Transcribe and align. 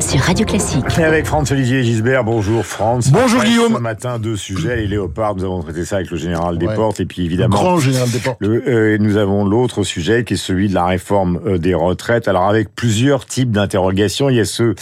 sur 0.00 0.20
Radio 0.20 0.46
Classique. 0.46 0.84
Et 0.98 1.04
avec 1.04 1.26
Franz-Olivier 1.26 1.82
Gisbert, 1.82 2.22
bonjour 2.22 2.64
Franz. 2.64 3.10
Bonjour 3.10 3.42
Guillaume. 3.42 3.74
Ce 3.74 3.80
matin, 3.80 4.18
deux 4.18 4.36
sujets, 4.36 4.76
les 4.76 4.86
léopards, 4.86 5.34
nous 5.36 5.44
avons 5.44 5.62
traité 5.62 5.84
ça 5.84 5.96
avec 5.96 6.10
le 6.10 6.16
général 6.16 6.58
Desportes, 6.58 7.00
et 7.00 7.06
puis 7.06 7.24
évidemment... 7.24 7.56
Le 7.56 7.62
grand 7.62 7.78
général 7.78 8.10
Desportes. 8.10 8.36
Le, 8.40 8.62
euh, 8.68 8.98
nous 8.98 9.16
avons 9.16 9.44
l'autre 9.44 9.82
sujet 9.82 10.24
qui 10.24 10.34
est 10.34 10.38
celui 10.38 10.68
de 10.68 10.74
la 10.74 10.84
réforme 10.84 11.40
euh, 11.46 11.58
des 11.58 11.74
retraites. 11.74 12.28
Alors 12.28 12.48
avec 12.48 12.74
plusieurs 12.74 13.26
types 13.26 13.50
d'interrogations, 13.50 14.30
il 14.30 14.36
y 14.36 14.40
a 14.40 14.44
ceux 14.44 14.74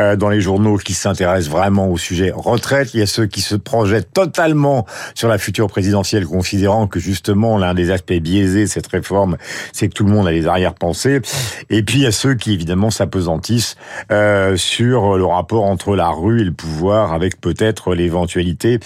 euh, 0.00 0.16
dans 0.16 0.28
les 0.28 0.40
journaux 0.40 0.76
qui 0.76 0.94
s'intéressent 0.94 1.50
vraiment 1.50 1.88
au 1.88 1.96
sujet 1.96 2.32
retraite, 2.34 2.94
il 2.94 3.00
y 3.00 3.02
a 3.02 3.06
ceux 3.06 3.26
qui 3.26 3.42
se 3.42 3.54
projettent 3.54 4.12
totalement 4.12 4.86
sur 5.14 5.28
la 5.28 5.38
future 5.38 5.68
présidentielle, 5.68 6.26
considérant 6.26 6.86
que 6.86 6.98
justement 6.98 7.58
l'un 7.58 7.74
des 7.74 7.90
aspects 7.90 8.12
biaisés 8.12 8.62
de 8.62 8.68
cette 8.68 8.88
réforme, 8.88 9.36
c'est 9.72 9.88
que 9.88 9.94
tout 9.94 10.04
le 10.04 10.10
monde 10.10 10.26
a 10.26 10.32
les 10.32 10.46
arrière-pensées, 10.46 11.20
et 11.70 11.82
puis 11.82 11.98
il 11.98 12.02
y 12.02 12.06
a 12.06 12.12
ceux 12.12 12.34
qui 12.34 12.52
évidemment 12.52 12.90
s'apesantissent 12.90 13.76
euh, 14.10 14.56
sur 14.64 15.16
le 15.16 15.24
rapport 15.24 15.64
entre 15.64 15.94
la 15.94 16.08
rue 16.08 16.40
et 16.40 16.44
le 16.44 16.52
pouvoir, 16.52 17.12
avec 17.12 17.40
peut-être 17.40 17.94
l'éventualité. 17.94 18.80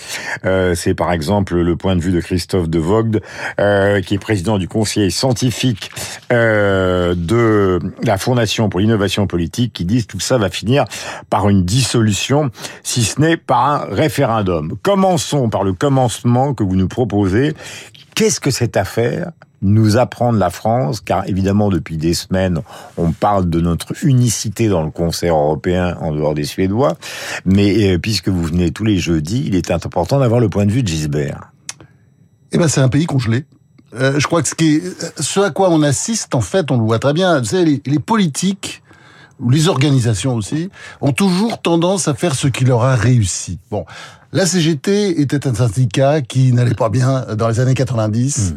Euh, 0.45 0.75
c'est 0.75 0.95
par 0.95 1.13
exemple 1.13 1.57
le 1.57 1.77
point 1.77 1.97
de 1.97 2.01
vue 2.01 2.13
de 2.13 2.21
Christophe 2.21 2.69
de 2.69 2.79
Vogt, 2.79 3.21
euh, 3.61 4.01
qui 4.01 4.15
est 4.15 4.19
président 4.19 4.59
du 4.59 4.69
conseil 4.69 5.11
scientifique 5.11 5.91
euh, 6.33 7.15
de 7.17 7.79
la 8.03 8.19
Fondation 8.19 8.69
pour 8.69 8.81
l'innovation 8.81 9.27
politique, 9.27 9.73
qui 9.73 9.87
que 9.87 10.07
tout 10.07 10.21
ça 10.21 10.37
va 10.37 10.51
finir 10.51 10.85
par 11.31 11.49
une 11.49 11.65
dissolution, 11.65 12.51
si 12.83 13.05
ce 13.05 13.21
n'est 13.21 13.37
par 13.37 13.69
un 13.69 13.95
référendum. 13.95 14.77
Commençons 14.83 15.49
par 15.49 15.65
le 15.65 15.73
commencement 15.73 16.55
que 16.55 16.65
vous 16.65 16.77
nous 16.77 16.89
proposez. 16.89 17.55
Qu'est-ce 18.19 18.41
que 18.41 18.51
cette 18.51 18.77
affaire 18.77 19.31
nous 19.63 19.97
apprend 19.97 20.33
de 20.33 20.39
la 20.39 20.51
France, 20.51 21.01
car 21.01 21.29
évidemment 21.29 21.69
depuis 21.69 21.99
des 21.99 22.15
semaines, 22.15 22.63
on 22.97 23.13
parle 23.13 23.49
de 23.49 23.61
notre 23.61 24.05
unicité 24.05 24.67
dans 24.67 24.83
le 24.83 24.91
concert 24.91 25.37
européen 25.37 25.97
en 26.01 26.13
dehors 26.13 26.35
des 26.35 26.43
Suédois, 26.43 26.97
mais 27.45 27.93
euh, 27.93 27.99
puisque 27.99 28.29
vous 28.29 28.43
venez 28.43 28.73
tous 28.73 28.83
les 28.83 28.99
jeudis, 28.99 29.45
il 29.47 29.55
est 29.55 29.71
important 29.71 30.19
d'avoir 30.19 30.41
le 30.41 30.49
point 30.49 30.67
de 30.67 30.73
vue 30.73 30.83
de 30.83 30.89
Gisbert. 30.89 31.53
Eh 32.51 32.59
ben 32.59 32.67
c'est 32.67 32.81
un 32.81 32.89
pays 32.89 33.07
congelé. 33.07 33.45
Euh, 33.95 34.19
je 34.19 34.27
crois 34.27 34.43
que 34.43 34.49
ce, 34.49 34.57
qui 34.57 34.79
est, 34.79 35.23
ce 35.23 35.39
à 35.39 35.51
quoi 35.51 35.71
on 35.71 35.85
assiste, 35.85 36.35
en 36.35 36.41
fait, 36.41 36.73
on 36.73 36.77
le 36.77 36.83
voit 36.83 36.99
très 36.99 37.13
bien. 37.13 37.39
Vous 37.39 37.45
savez, 37.45 37.81
les 37.87 37.99
politiques 38.01 38.83
ou 39.41 39.51
les 39.51 39.69
organisations 39.69 40.35
aussi 40.35 40.71
ont 41.01 41.13
toujours 41.13 41.61
tendance 41.61 42.09
à 42.09 42.15
faire 42.15 42.35
ce 42.35 42.49
qui 42.49 42.65
leur 42.65 42.83
a 42.85 42.97
réussi. 42.97 43.59
Bon, 43.71 43.85
la 44.33 44.45
CGT 44.47 45.21
était 45.21 45.47
un 45.47 45.55
syndicat 45.55 46.21
qui 46.21 46.53
n'allait 46.53 46.75
pas 46.75 46.91
bien 46.91 47.25
dans 47.37 47.49
les 47.49 47.61
années 47.61 47.75
90. 47.75 48.55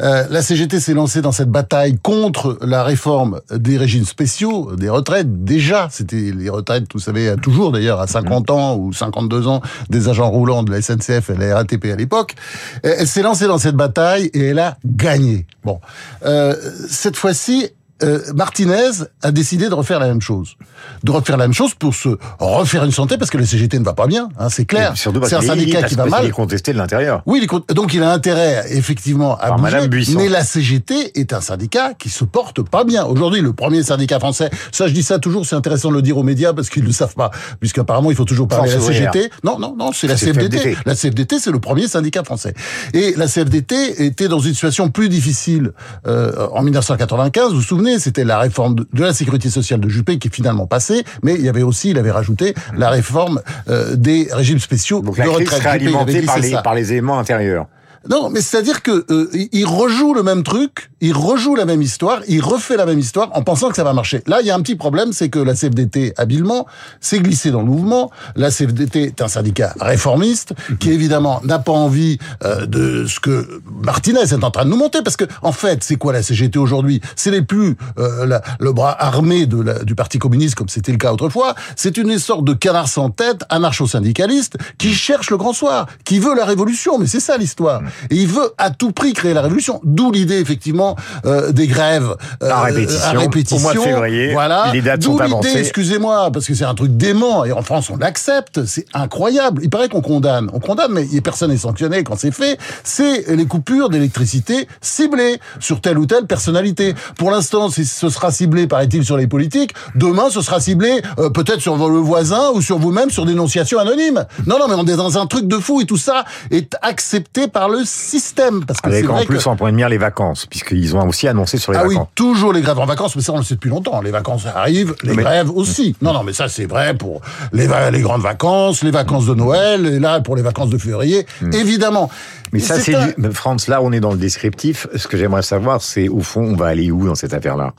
Euh, 0.00 0.24
la 0.30 0.42
CGT 0.42 0.80
s'est 0.80 0.94
lancée 0.94 1.22
dans 1.22 1.32
cette 1.32 1.50
bataille 1.50 1.98
contre 2.02 2.58
la 2.62 2.82
réforme 2.82 3.40
des 3.50 3.76
régimes 3.76 4.04
spéciaux, 4.04 4.74
des 4.74 4.88
retraites. 4.88 5.44
Déjà, 5.44 5.88
c'était 5.90 6.32
les 6.34 6.48
retraites, 6.48 6.86
vous 6.92 6.98
savez, 6.98 7.34
toujours 7.40 7.72
d'ailleurs 7.72 8.00
à 8.00 8.06
50 8.06 8.50
ans 8.50 8.76
ou 8.76 8.92
52 8.92 9.46
ans 9.46 9.60
des 9.90 10.08
agents 10.08 10.30
roulants 10.30 10.62
de 10.62 10.72
la 10.72 10.82
SNCF 10.82 11.30
et 11.30 11.36
la 11.36 11.54
RATP 11.54 11.84
à 11.92 11.96
l'époque. 11.96 12.34
Elle 12.82 13.06
s'est 13.06 13.22
lancée 13.22 13.46
dans 13.46 13.58
cette 13.58 13.76
bataille 13.76 14.30
et 14.34 14.46
elle 14.46 14.58
a 14.58 14.76
gagné. 14.84 15.46
Bon, 15.64 15.80
euh, 16.24 16.54
cette 16.88 17.16
fois-ci, 17.16 17.70
euh, 18.02 18.20
Martinez 18.34 18.90
a 19.22 19.30
décidé 19.30 19.68
de 19.68 19.74
refaire 19.74 20.00
la 20.00 20.06
même 20.06 20.20
chose. 20.20 20.56
De 21.04 21.10
refaire 21.10 21.36
la 21.36 21.44
même 21.44 21.54
chose 21.54 21.74
pour 21.74 21.94
se 21.94 22.10
refaire 22.38 22.84
une 22.84 22.90
santé, 22.90 23.18
parce 23.18 23.30
que 23.30 23.38
la 23.38 23.46
CGT 23.46 23.78
ne 23.78 23.84
va 23.84 23.94
pas 23.94 24.06
bien, 24.06 24.28
hein, 24.38 24.48
c'est 24.48 24.64
clair. 24.64 24.94
C'est 24.96 25.34
un 25.34 25.40
syndicat 25.40 25.82
qui 25.82 25.94
va 25.94 26.06
mal. 26.06 26.24
Il 26.24 26.28
est 26.28 26.32
contesté 26.32 26.72
de 26.72 26.78
l'intérieur. 26.78 27.22
Oui, 27.26 27.46
donc 27.68 27.94
il 27.94 28.02
a 28.02 28.12
intérêt, 28.12 28.64
effectivement, 28.70 29.36
à 29.38 29.52
bouger. 29.52 29.88
Mais 30.16 30.28
la 30.28 30.44
CGT 30.44 31.18
est 31.18 31.32
un 31.32 31.40
syndicat 31.40 31.94
qui 31.94 32.08
se 32.08 32.24
porte 32.24 32.62
pas 32.62 32.84
bien. 32.84 33.04
Aujourd'hui, 33.04 33.40
le 33.40 33.52
premier 33.52 33.82
syndicat 33.82 34.18
français, 34.18 34.50
ça 34.70 34.86
je 34.88 34.92
dis 34.92 35.02
ça 35.02 35.18
toujours, 35.18 35.46
c'est 35.46 35.56
intéressant 35.56 35.90
de 35.90 35.94
le 35.94 36.02
dire 36.02 36.18
aux 36.18 36.22
médias, 36.22 36.52
parce 36.52 36.68
qu'ils 36.68 36.82
ne 36.82 36.88
le 36.88 36.92
savent 36.92 37.14
pas, 37.14 37.30
puisqu'apparemment 37.60 38.10
il 38.10 38.16
faut 38.16 38.24
toujours 38.24 38.48
parler 38.48 38.70
de 38.70 38.76
la 38.76 38.80
CGT. 38.80 39.30
Non, 39.44 39.58
non, 39.58 39.74
non, 39.76 39.92
c'est 39.92 40.06
la 40.06 40.16
CFDT. 40.16 40.76
La 40.86 40.94
CFDT, 40.94 41.38
c'est 41.38 41.50
le 41.50 41.60
premier 41.60 41.88
syndicat 41.88 42.24
français. 42.24 42.54
Et 42.94 43.14
la 43.16 43.26
CFDT 43.26 44.04
était 44.04 44.28
dans 44.28 44.40
une 44.40 44.52
situation 44.52 44.90
plus 44.90 45.08
difficile 45.08 45.72
euh, 46.06 46.48
en 46.52 46.62
1995, 46.62 47.50
vous 47.50 47.56
vous 47.56 47.62
souvenez 47.62 47.91
c'était 47.98 48.24
la 48.24 48.38
réforme 48.38 48.76
de 48.92 49.02
la 49.02 49.12
sécurité 49.12 49.50
sociale 49.50 49.80
de 49.80 49.88
Juppé 49.88 50.18
qui 50.18 50.28
est 50.28 50.34
finalement 50.34 50.66
passée, 50.66 51.04
mais 51.22 51.34
il 51.34 51.42
y 51.42 51.48
avait 51.48 51.62
aussi, 51.62 51.90
il 51.90 51.98
avait 51.98 52.10
rajouté 52.10 52.54
la 52.76 52.90
réforme 52.90 53.40
euh, 53.68 53.96
des 53.96 54.28
régimes 54.32 54.58
spéciaux 54.58 55.00
Donc 55.00 55.16
de 55.16 55.20
la 55.20 55.26
crise 55.26 55.48
retraite. 55.48 55.66
alimentée 55.66 56.22
par 56.22 56.38
les, 56.38 56.52
par 56.62 56.74
les 56.74 56.92
éléments 56.92 57.18
intérieurs. 57.18 57.66
Non, 58.08 58.30
mais 58.30 58.40
c'est-à-dire 58.40 58.82
que 58.82 59.04
euh, 59.10 59.30
il 59.52 59.66
rejoue 59.66 60.12
le 60.14 60.22
même 60.22 60.42
truc, 60.42 60.90
il 61.00 61.14
rejoue 61.14 61.54
la 61.54 61.64
même 61.64 61.82
histoire, 61.82 62.20
il 62.26 62.42
refait 62.42 62.76
la 62.76 62.86
même 62.86 62.98
histoire 62.98 63.30
en 63.34 63.42
pensant 63.42 63.68
que 63.68 63.76
ça 63.76 63.84
va 63.84 63.92
marcher. 63.92 64.22
Là, 64.26 64.40
il 64.40 64.46
y 64.46 64.50
a 64.50 64.56
un 64.56 64.60
petit 64.60 64.74
problème, 64.74 65.12
c'est 65.12 65.28
que 65.28 65.38
la 65.38 65.54
CFDT, 65.54 66.14
habilement, 66.16 66.66
s'est 67.00 67.20
glissée 67.20 67.50
dans 67.50 67.60
le 67.60 67.66
mouvement. 67.66 68.10
La 68.34 68.50
CFDT 68.50 69.02
est 69.04 69.22
un 69.22 69.28
syndicat 69.28 69.74
réformiste 69.80 70.54
qui, 70.80 70.90
évidemment, 70.90 71.40
n'a 71.44 71.58
pas 71.58 71.72
envie 71.72 72.18
euh, 72.44 72.66
de 72.66 73.06
ce 73.06 73.20
que 73.20 73.62
Martinez 73.84 74.20
est 74.20 74.44
en 74.44 74.50
train 74.50 74.64
de 74.64 74.70
nous 74.70 74.76
monter, 74.76 75.02
parce 75.02 75.16
que, 75.16 75.24
en 75.42 75.52
fait, 75.52 75.84
c'est 75.84 75.96
quoi 75.96 76.12
la 76.12 76.22
CGT 76.22 76.58
aujourd'hui? 76.58 77.00
C'est 77.14 77.30
les 77.30 77.42
plus 77.42 77.76
euh, 77.98 78.40
le 78.58 78.72
bras 78.72 78.96
armé 78.98 79.46
de 79.46 79.60
la, 79.62 79.84
du 79.84 79.94
Parti 79.94 80.18
communiste, 80.18 80.56
comme 80.56 80.68
c'était 80.68 80.92
le 80.92 80.98
cas 80.98 81.12
autrefois. 81.12 81.54
C'est 81.76 81.96
une 81.96 82.18
sorte 82.18 82.44
de 82.44 82.52
canard 82.52 82.88
sans 82.88 83.10
tête, 83.10 83.44
anarcho-syndicaliste, 83.48 84.56
qui 84.78 84.92
cherche 84.92 85.30
le 85.30 85.36
grand 85.36 85.52
soir, 85.52 85.86
qui 86.04 86.18
veut 86.18 86.34
la 86.34 86.44
révolution, 86.44 86.98
mais 86.98 87.06
c'est 87.06 87.20
ça 87.20 87.36
l'histoire. 87.36 87.80
Et 88.10 88.16
il 88.16 88.28
veut 88.28 88.52
à 88.58 88.70
tout 88.70 88.92
prix 88.92 89.12
créer 89.12 89.34
la 89.34 89.42
révolution. 89.42 89.80
D'où 89.84 90.10
l'idée, 90.10 90.38
effectivement, 90.38 90.96
euh, 91.24 91.52
des 91.52 91.66
grèves 91.66 92.16
euh, 92.42 92.50
à, 92.50 92.62
répétition, 92.62 93.56
Au 93.56 93.60
mois 93.60 93.74
de 93.74 93.80
février, 93.80 94.32
voilà. 94.32 94.70
les 94.72 94.82
dates 94.82 95.02
sont 95.02 95.18
avancées. 95.18 95.58
excusez-moi, 95.58 96.30
parce 96.32 96.46
que 96.46 96.54
c'est 96.54 96.64
un 96.64 96.74
truc 96.74 96.96
dément, 96.96 97.44
et 97.44 97.52
en 97.52 97.62
France, 97.62 97.90
on 97.90 97.96
l'accepte, 97.96 98.64
c'est 98.64 98.86
incroyable. 98.94 99.62
Il 99.64 99.70
paraît 99.70 99.88
qu'on 99.88 100.00
condamne. 100.00 100.50
On 100.52 100.60
condamne, 100.60 100.92
mais 100.92 101.06
personne 101.20 101.50
n'est 101.50 101.56
sanctionné 101.56 102.04
quand 102.04 102.18
c'est 102.18 102.32
fait. 102.32 102.58
C'est 102.84 103.34
les 103.34 103.46
coupures 103.46 103.88
d'électricité 103.88 104.68
ciblées 104.80 105.40
sur 105.60 105.80
telle 105.80 105.98
ou 105.98 106.06
telle 106.06 106.26
personnalité. 106.26 106.94
Pour 107.16 107.30
l'instant, 107.30 107.68
ce 107.70 108.08
sera 108.08 108.30
ciblé, 108.30 108.66
paraît-il, 108.66 109.04
sur 109.04 109.16
les 109.16 109.26
politiques. 109.26 109.74
Demain, 109.94 110.30
ce 110.30 110.40
sera 110.40 110.60
ciblé 110.60 111.02
euh, 111.18 111.30
peut-être 111.30 111.60
sur 111.60 111.76
le 111.76 111.98
voisin 111.98 112.50
ou 112.54 112.62
sur 112.62 112.78
vous-même, 112.78 113.10
sur 113.10 113.24
dénonciation 113.24 113.78
anonyme. 113.78 114.26
Non, 114.46 114.58
non, 114.58 114.68
mais 114.68 114.74
on 114.74 114.86
est 114.86 114.96
dans 114.96 115.18
un 115.18 115.26
truc 115.26 115.46
de 115.46 115.56
fou, 115.56 115.80
et 115.80 115.86
tout 115.86 115.96
ça 115.96 116.24
est 116.50 116.76
accepté 116.82 117.48
par 117.48 117.68
le 117.68 117.81
système. 117.84 118.64
Parce 118.64 118.80
que 118.80 118.88
Avec 118.88 119.08
en 119.08 119.24
plus 119.24 119.46
en 119.46 119.56
point 119.56 119.70
de 119.70 119.76
mire 119.76 119.88
les 119.88 119.98
vacances, 119.98 120.46
puisqu'ils 120.46 120.96
ont 120.96 121.08
aussi 121.08 121.28
annoncé 121.28 121.58
sur 121.58 121.72
les 121.72 121.78
ah 121.78 121.82
vacances. 121.82 121.96
Ah 121.98 122.02
oui, 122.02 122.14
toujours 122.14 122.52
les 122.52 122.60
grèves 122.60 122.78
en 122.78 122.86
vacances, 122.86 123.16
mais 123.16 123.22
ça 123.22 123.32
on 123.32 123.38
le 123.38 123.44
sait 123.44 123.54
depuis 123.54 123.70
longtemps. 123.70 124.00
Les 124.00 124.10
vacances 124.10 124.46
arrivent, 124.46 124.94
les 125.02 125.16
grèves 125.16 125.50
aussi. 125.50 125.96
Non, 126.00 126.12
non, 126.12 126.22
mais 126.22 126.32
ça 126.32 126.48
c'est 126.48 126.66
vrai 126.66 126.94
pour 126.94 127.20
les, 127.52 127.68
les 127.90 128.00
grandes 128.00 128.22
vacances, 128.22 128.82
les 128.82 128.90
vacances 128.90 129.26
de 129.26 129.34
Noël, 129.34 129.86
et 129.86 129.98
là 129.98 130.20
pour 130.20 130.36
les 130.36 130.42
vacances 130.42 130.70
de 130.70 130.78
février, 130.78 131.26
hmm. 131.40 131.52
évidemment. 131.52 132.10
Mais 132.52 132.60
ça 132.60 132.78
c'est 132.78 132.94
du... 133.16 133.32
France, 133.32 133.68
là 133.68 133.80
on 133.82 133.92
est 133.92 134.00
dans 134.00 134.12
le 134.12 134.18
descriptif. 134.18 134.86
Ce 134.96 135.08
que 135.08 135.16
j'aimerais 135.16 135.42
savoir, 135.42 135.80
c'est 135.82 136.08
au 136.08 136.20
fond, 136.20 136.42
on 136.42 136.56
va 136.56 136.66
aller 136.66 136.90
où 136.90 137.06
dans 137.06 137.14
cette 137.14 137.34
affaire-là? 137.34 137.72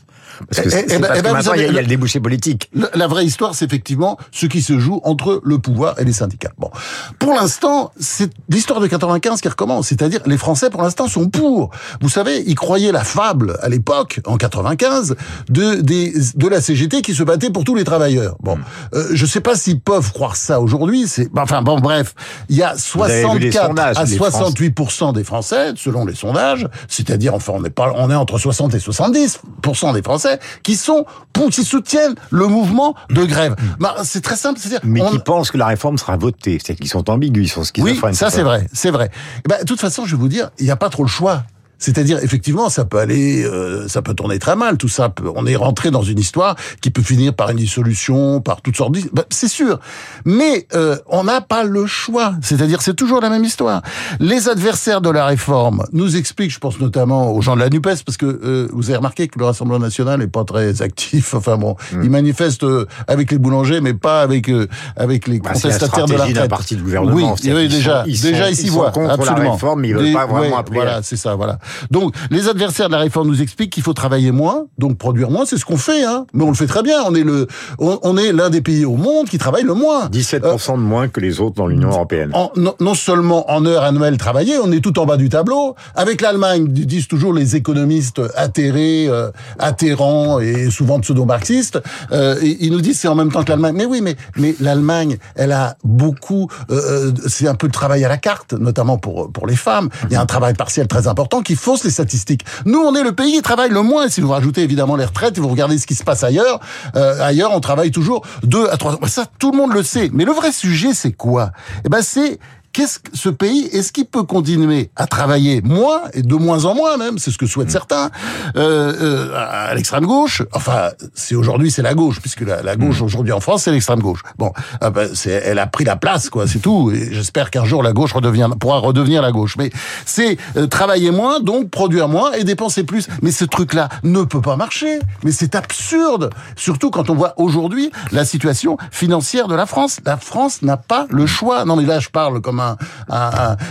Parce 0.50 0.62
que, 0.62 0.76
eh, 0.76 0.86
eh 0.90 1.00
ben, 1.00 1.10
eh 1.16 1.22
ben, 1.22 1.34
maintenant, 1.34 1.54
il 1.54 1.62
y, 1.62 1.66
a 1.66 1.82
le 1.82 1.88
débouché 1.88 2.20
politique. 2.20 2.70
La, 2.94 3.08
vraie 3.08 3.26
histoire, 3.26 3.56
c'est 3.56 3.66
effectivement 3.66 4.18
ce 4.32 4.46
qui 4.46 4.62
se 4.62 4.80
joue 4.80 5.02
entre 5.04 5.42
le 5.44 5.60
pouvoir 5.60 6.00
et 6.00 6.06
les 6.06 6.14
syndicats. 6.14 6.52
Bon, 6.58 6.72
pour 7.20 7.34
l'instant, 7.34 7.92
c'est 8.00 8.32
l'histoire 8.50 8.80
de 8.80 8.88
95 8.88 9.42
qui 9.42 9.48
recommence. 9.48 9.88
C'est-à-dire, 9.88 10.22
les 10.26 10.38
Français, 10.38 10.70
pour 10.70 10.82
l'instant, 10.82 11.08
sont 11.08 11.30
pour. 11.30 11.72
Vous 12.02 12.10
savez, 12.10 12.44
ils 12.46 12.56
croyaient 12.56 12.92
la 12.92 13.04
fable 13.04 13.58
à 13.62 13.70
l'époque, 13.70 14.20
en 14.26 14.38
95, 14.38 15.16
de 15.50 15.76
des, 15.82 16.14
de 16.36 16.48
la 16.48 16.62
CGT 16.62 17.02
qui 17.02 17.14
se 17.14 17.24
battait 17.24 17.50
pour 17.50 17.64
tous 17.64 17.76
les 17.76 17.84
travailleurs. 17.84 18.36
Bon, 18.42 18.58
hmm. 18.58 18.64
euh, 18.96 19.08
je 19.14 19.26
sais 19.26 19.42
pas 19.42 19.56
s'ils 19.56 19.80
peuvent 19.80 20.12
croire 20.12 20.36
ça 20.36 20.60
aujourd'hui. 20.60 21.08
C'est, 21.08 21.30
enfin, 21.38 21.62
bon, 21.62 21.80
bref, 21.80 22.16
il 22.50 22.56
y 22.56 22.64
a 22.64 22.78
64 22.78 23.80
à 23.80 24.06
68% 24.06 25.14
des 25.14 25.24
Français, 25.24 25.74
selon 25.76 26.06
les 26.06 26.16
sondages, 26.16 26.68
c'est-à-dire, 26.88 27.34
enfin, 27.34 27.54
on 27.56 27.64
est 27.64 27.70
pas, 27.70 27.94
on 27.96 28.10
est 28.10 28.16
entre 28.16 28.38
60 28.38 28.74
et 28.74 28.78
70% 28.78 29.94
des 29.94 30.02
Français 30.02 30.23
qui 30.64 30.76
sont 30.76 31.06
qui 31.52 31.64
soutiennent 31.64 32.16
le 32.30 32.48
mouvement 32.48 32.96
de 33.10 33.26
grève. 33.26 33.54
Mm. 33.54 33.76
Bah, 33.80 33.96
c'est 34.04 34.22
très 34.22 34.36
simple, 34.36 34.60
c'est-à-dire 34.60 34.82
mais 34.84 35.02
qui 35.10 35.20
pensent 35.20 35.52
que 35.52 35.58
la 35.58 35.68
réforme 35.68 35.98
sera 35.98 36.16
votée, 36.16 36.60
c'est 36.64 36.76
qu'ils 36.76 36.90
sont 36.90 37.10
ambigus, 37.10 37.48
ils 37.48 37.50
sont 37.50 37.64
Oui, 37.80 38.00
ça 38.14 38.30
c'est 38.30 38.44
vrai, 38.44 38.68
c'est 38.72 38.92
vrai. 38.92 39.10
Ben, 39.48 39.60
de 39.60 39.66
toute 39.66 39.80
façon, 39.80 40.06
je 40.06 40.16
vais 40.16 40.22
vous 40.22 40.28
dire, 40.28 40.52
il 40.60 40.66
n'y 40.66 40.72
a 40.72 40.76
pas 40.76 40.90
trop 40.90 41.04
le 41.04 41.10
choix. 41.10 41.44
C'est-à-dire, 41.80 42.20
effectivement, 42.24 42.70
ça 42.70 42.86
peut 42.86 43.00
aller, 43.00 43.44
euh, 43.44 43.88
ça 43.88 44.02
peut 44.02 44.14
tourner 44.14 44.40
très 44.40 44.56
mal. 44.56 44.78
Tout 44.78 44.88
ça, 44.88 45.14
on 45.36 45.46
est 45.46 45.56
rentré 45.56 45.92
dans 45.92 46.02
une 46.02 46.20
histoire 46.20 46.56
qui 46.82 46.92
peut 46.92 47.02
finir 47.02 47.34
par 47.34 47.50
une 47.50 47.58
dissolution, 47.58 48.42
par 48.42 48.62
toutes 48.62 48.78
sortes. 48.78 48.94
De... 48.94 49.02
Ben, 49.12 49.24
c'est 49.30 49.48
sûr, 49.48 49.80
mais 50.26 50.68
euh, 50.76 50.98
on 51.08 51.26
n'a 51.26 51.42
pas 51.42 51.64
le 51.64 51.86
choix. 51.86 52.36
C'est-à-dire, 52.42 52.82
c'est 52.82 52.96
toujours 52.96 53.20
la 53.20 53.30
même 53.30 53.44
histoire. 53.44 53.82
Les 54.20 54.48
adversaires 54.48 55.02
de 55.02 55.10
la 55.10 55.26
réforme 55.26 55.84
nous 55.92 56.16
expliquent, 56.16 56.52
je 56.52 56.60
pense 56.60 56.80
notamment 56.80 57.34
aux 57.34 57.42
gens 57.42 57.56
de 57.56 57.62
la 57.62 57.70
Nupes, 57.70 57.84
parce 58.06 58.18
que 58.18 58.26
euh, 58.26 58.70
vous 58.72 58.90
avez 58.90 58.98
remarqué 58.98 59.28
que 59.28 59.38
le 59.40 59.46
Rassemblement 59.46 59.80
national 59.80 60.22
est 60.22 60.28
pas 60.28 60.46
très 60.46 60.82
actif. 60.82 61.34
Enfin 61.44 61.58
bon, 61.58 61.76
mm. 61.92 62.04
ils 62.04 62.10
manifestent 62.10 62.66
avec 63.08 63.32
les 63.32 63.38
boulangers, 63.38 63.82
mais 63.82 63.94
pas 63.94 64.22
avec 64.22 64.50
avec 64.96 65.28
les 65.28 65.40
bah, 65.40 65.52
contestataires 65.52 66.06
de 66.06 66.14
la 66.14 66.26
retraite. 66.26 66.50
partie 66.50 66.76
du 66.76 66.84
gouvernement. 66.84 67.36
Oui, 67.44 67.68
déjà, 67.68 68.04
déjà 68.04 68.50
ils 68.50 68.56
s'y 68.56 68.70
voient. 68.70 68.92
Contre 68.92 69.12
absolument. 69.12 69.44
la 69.44 69.52
réforme, 69.52 69.82
mais 69.82 69.90
ils 69.90 69.96
veulent 69.96 70.14
pas 70.14 70.28
vraiment 70.28 70.58
appeler. 70.58 70.78
Voilà, 70.78 71.02
c'est 71.04 71.18
ça, 71.18 71.36
voilà. 71.36 71.60
Donc, 71.92 72.16
les 72.30 72.48
adversaires 72.48 72.88
de 72.88 72.94
la 72.94 73.00
réforme 73.00 73.28
nous 73.28 73.42
expliquent 73.42 73.72
qu'il 73.72 73.84
faut 73.84 73.94
travailler 73.94 74.32
moins, 74.32 74.66
donc 74.78 74.98
produire 74.98 75.30
moins, 75.30 75.46
c'est 75.46 75.58
ce 75.58 75.66
qu'on 75.66 75.78
fait, 75.78 76.04
hein. 76.04 76.26
Mais 76.34 76.44
on 76.44 76.50
le 76.50 76.56
fait 76.56 76.68
très 76.68 76.84
bien. 76.84 77.04
On 77.06 77.16
est 77.16 77.24
le, 77.24 77.48
on, 77.80 78.18
est 78.18 78.32
l'un 78.32 78.50
des 78.50 78.62
pays 78.62 78.86
au 78.86 78.96
monde 78.96 79.28
qui 79.28 79.38
travaille 79.38 79.64
le 79.64 79.74
moins. 79.74 80.08
17% 80.08 80.74
de 80.74 80.78
moins 80.78 81.08
que 81.08 81.20
les 81.20 81.40
autres 81.40 81.56
dans 81.56 81.68
l'Union 81.68 81.90
européenne. 81.90 82.32
non, 82.56 82.76
non, 82.80 82.94
seulement 82.94 83.52
en 83.52 83.66
heures 83.66 83.84
annuelles 83.84 84.18
travaillées, 84.18 84.58
on 84.64 84.72
est 84.72 84.82
tout 84.82 84.98
en 85.00 85.06
bas 85.06 85.18
du 85.18 85.30
tableau. 85.30 85.76
Avec 85.96 86.22
l'Allemagne, 86.22 86.68
disent 86.68 87.08
toujours 87.08 87.34
les 87.34 87.56
économistes 87.56 88.22
atterrés, 88.36 89.08
euh, 89.08 89.32
atterrants 89.60 90.40
et 90.40 90.70
souvent 90.70 91.00
pseudo-marxistes, 91.00 91.80
euh, 92.12 92.40
ils 92.42 92.72
nous 92.72 92.82
disent 92.82 93.00
c'est 93.00 93.08
en 93.08 93.16
même 93.16 93.32
temps 93.32 93.44
que 93.44 93.50
l'Allemagne. 93.50 93.76
Mais 93.76 93.86
oui, 93.86 94.02
mais 94.02 94.16
mais 94.38 94.56
l'Allemagne, 94.60 95.18
elle 95.36 95.52
a 95.52 95.76
beaucoup, 95.84 96.48
euh, 96.70 97.12
c'est 97.28 97.48
un 97.48 97.56
peu 97.56 97.68
de 97.68 97.74
travail 97.74 98.04
à 98.06 98.10
la 98.10 98.18
carte, 98.18 98.54
notamment 98.54 98.98
pour 98.98 99.32
pour 99.32 99.48
les 99.48 99.56
femmes. 99.56 99.90
Il 100.10 100.14
y 100.14 100.16
a 100.16 100.22
un 100.22 100.26
travail 100.26 100.54
partiel 100.54 100.88
très 100.88 101.08
important 101.08 101.42
qui 101.42 101.53
fausse 101.56 101.84
les 101.84 101.90
statistiques. 101.90 102.46
Nous, 102.66 102.80
on 102.80 102.96
est 102.96 103.04
le 103.04 103.14
pays 103.14 103.34
qui 103.34 103.42
travaille 103.42 103.70
le 103.70 103.82
moins. 103.82 104.10
Si 104.10 104.22
vous 104.22 104.30
rajoutez 104.30 104.62
évidemment 104.62 104.96
les 104.96 105.06
retraites, 105.06 105.38
et 105.38 105.42
vous 105.42 105.50
regardez 105.50 105.78
ce 105.78 105.88
qui 105.88 105.96
se 105.96 106.04
passe 106.04 106.24
ailleurs, 106.24 106.60
ailleurs, 106.94 107.52
on 107.54 107.60
travaille 107.60 107.92
toujours 107.92 108.26
deux 108.44 108.68
à 108.70 108.78
trois. 108.78 109.00
Ça, 109.08 109.26
tout 109.40 109.52
le 109.52 109.58
monde 109.58 109.74
le 109.74 109.84
sait. 109.84 110.10
Mais 110.14 110.26
le 110.26 110.32
vrai 110.32 110.52
sujet, 110.52 110.94
c'est 110.94 111.14
quoi? 111.14 111.52
Eh 111.86 111.90
ben, 111.90 112.02
c'est 112.02 112.40
qu'est-ce 112.74 113.00
que 113.00 113.16
ce 113.16 113.30
pays 113.30 113.68
est-ce 113.72 113.92
qu'il 113.92 114.06
peut 114.06 114.24
continuer 114.24 114.90
à 114.96 115.08
travailler 115.08 115.62
moins 115.62 116.02
et 116.14 116.22
de 116.22 116.36
moins 116.36 116.66
en 116.66 116.76
moins 116.76 116.98
même 116.98 117.18
c'est 117.18 117.32
ce 117.32 117.38
que 117.38 117.46
souhaitent 117.46 117.70
mm. 117.70 117.72
certains 117.72 118.12
euh, 118.56 118.94
euh, 119.02 119.34
à 119.36 119.74
l'extrême 119.76 120.06
gauche? 120.06 120.42
Enfin 120.54 120.92
c'est 121.14 121.36
aujourd'hui 121.36 121.72
c'est 121.72 121.84
la 121.84 121.94
gauche 121.94 122.20
puisque 122.20 122.42
la, 122.42 122.76
gauche 122.76 123.02
mm. 123.02 123.06
aujourd'hui 123.06 123.32
en 123.32 123.40
France 123.40 123.64
c'est 123.64 123.72
l'extrême 123.72 124.00
gauche. 124.00 124.24
Bon 124.38 124.52
ah 124.82 124.90
ben, 124.90 125.10
c'est 125.14 125.32
elle 125.32 125.60
a 125.60 125.68
pris 125.68 125.86
la 125.86 125.96
place 125.96 126.30
quoi 126.30 126.48
c'est 126.48 126.60
tout 126.60 126.92
et 126.92 127.14
j'espère 127.14 127.52
qu'un 127.52 127.66
jour 127.66 127.84
la 127.84 127.94
gauche 127.94 128.14
redevient 128.14 128.50
pourra 128.60 128.80
redevenir 128.80 129.22
la 129.22 129.32
gauche. 129.32 129.56
Mais 129.58 129.72
c'est 130.06 130.38
euh, 130.58 130.68
travailler 130.68 131.12
moins 131.12 131.40
donc 131.40 131.70
produire 131.70 132.08
moins 132.08 132.32
et 132.34 132.44
dépenser 132.44 132.84
plus. 132.84 133.08
Mais 133.22 133.32
ce 133.32 133.46
truc 133.46 133.74
là 133.74 133.90
ne 134.04 134.24
peut 134.24 134.42
pas 134.42 134.56
marcher. 134.56 135.00
Mais 135.24 135.32
c'est 135.32 135.56
absurde. 135.56 136.30
Surtout 136.56 136.90
quand 136.90 137.10
on 137.10 137.16
voit 137.16 137.34
aujourd'hui 137.38 137.92
la 138.12 138.26
situation 138.26 138.78
financière 138.92 139.48
de 139.48 139.56
la 139.56 139.66
France. 139.66 140.00
La 140.06 140.18
France 140.18 140.62
n'a 140.62 140.78
pas 140.78 141.06
le 141.10 141.26
choix. 141.26 141.66
Non 141.66 141.76
mais 141.76 141.86
là 141.86 142.00
je 142.00 142.10
parle 142.10 142.42
comme 142.42 142.60
un, 142.60 142.63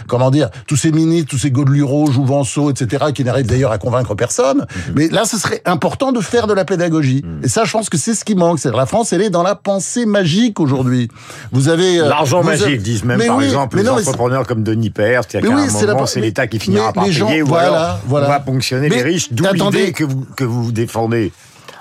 comment 0.07 0.31
dire, 0.31 0.51
tous 0.67 0.77
ces 0.77 0.93
ministres, 0.93 1.31
tous 1.31 1.39
ces 1.39 1.51
Godelureau, 1.51 2.11
Jouvenceau, 2.11 2.71
etc., 2.71 3.07
qui 3.15 3.25
n'arrivent 3.25 3.47
d'ailleurs 3.47 3.73
à 3.73 3.79
convaincre 3.79 4.15
personne. 4.15 4.59
Mhm. 4.59 4.93
Mais 4.95 5.09
là, 5.09 5.25
ce 5.25 5.39
serait 5.39 5.63
important 5.65 6.13
de 6.13 6.21
faire 6.21 6.47
de 6.47 6.55
la 6.55 6.65
pédagogie. 6.65 7.23
Mhm. 7.25 7.45
Et 7.45 7.49
ça, 7.49 7.65
je 7.65 7.73
pense 7.73 7.89
que 7.89 7.99
c'est 7.99 8.15
ce 8.15 8.25
qui 8.25 8.35
manque. 8.35 8.59
C'est 8.59 8.71
la 8.71 8.87
France, 8.87 9.13
elle 9.13 9.23
est 9.23 9.31
dans 9.31 9.43
la 9.43 9.55
pensée 9.55 10.07
magique 10.07 10.61
aujourd'hui. 10.61 11.09
Vous 11.53 11.69
avez 11.69 12.01
euh, 12.01 12.09
l'argent 12.09 12.43
magique, 12.43 12.83
disent 12.83 13.05
même 13.05 13.25
par 13.25 13.43
exemple 13.43 13.79
les 13.79 13.89
entrepreneurs 13.89 14.47
comme 14.47 14.63
Denis 14.63 14.91
Père, 14.91 15.23
c'est-à-dire 15.29 15.51
qu'à 15.51 15.57
un 15.57 15.87
moment, 15.93 16.07
c'est 16.07 16.21
l'État 16.21 16.47
qui 16.47 16.59
finira 16.59 16.93
par 16.93 17.05
payer, 17.05 17.43
voilà, 17.43 18.01
ou 18.05 18.09
voilà. 18.09 18.27
on 18.27 18.31
va 18.31 18.41
ponctionner 18.41 18.89
les 18.89 19.03
riches. 19.03 19.33
D'où 19.33 19.45
l'idée 19.53 19.93
que 19.93 20.05
vous 20.05 20.27
que 20.37 20.45
vous 20.45 20.73
défendez 20.73 21.33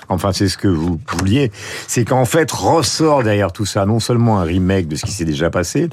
enfin 0.08 0.32
c'est 0.32 0.48
ce 0.48 0.56
que 0.56 0.68
vous 0.68 1.00
vouliez, 1.18 1.50
c'est 1.86 2.04
qu'en 2.04 2.24
fait 2.24 2.50
ressort 2.50 3.22
derrière 3.22 3.52
tout 3.52 3.66
ça 3.66 3.86
non 3.86 4.00
seulement 4.00 4.40
un 4.40 4.44
remake 4.44 4.88
de 4.88 4.96
ce 4.96 5.04
qui 5.04 5.12
s'est 5.12 5.24
déjà 5.24 5.50
passé, 5.50 5.88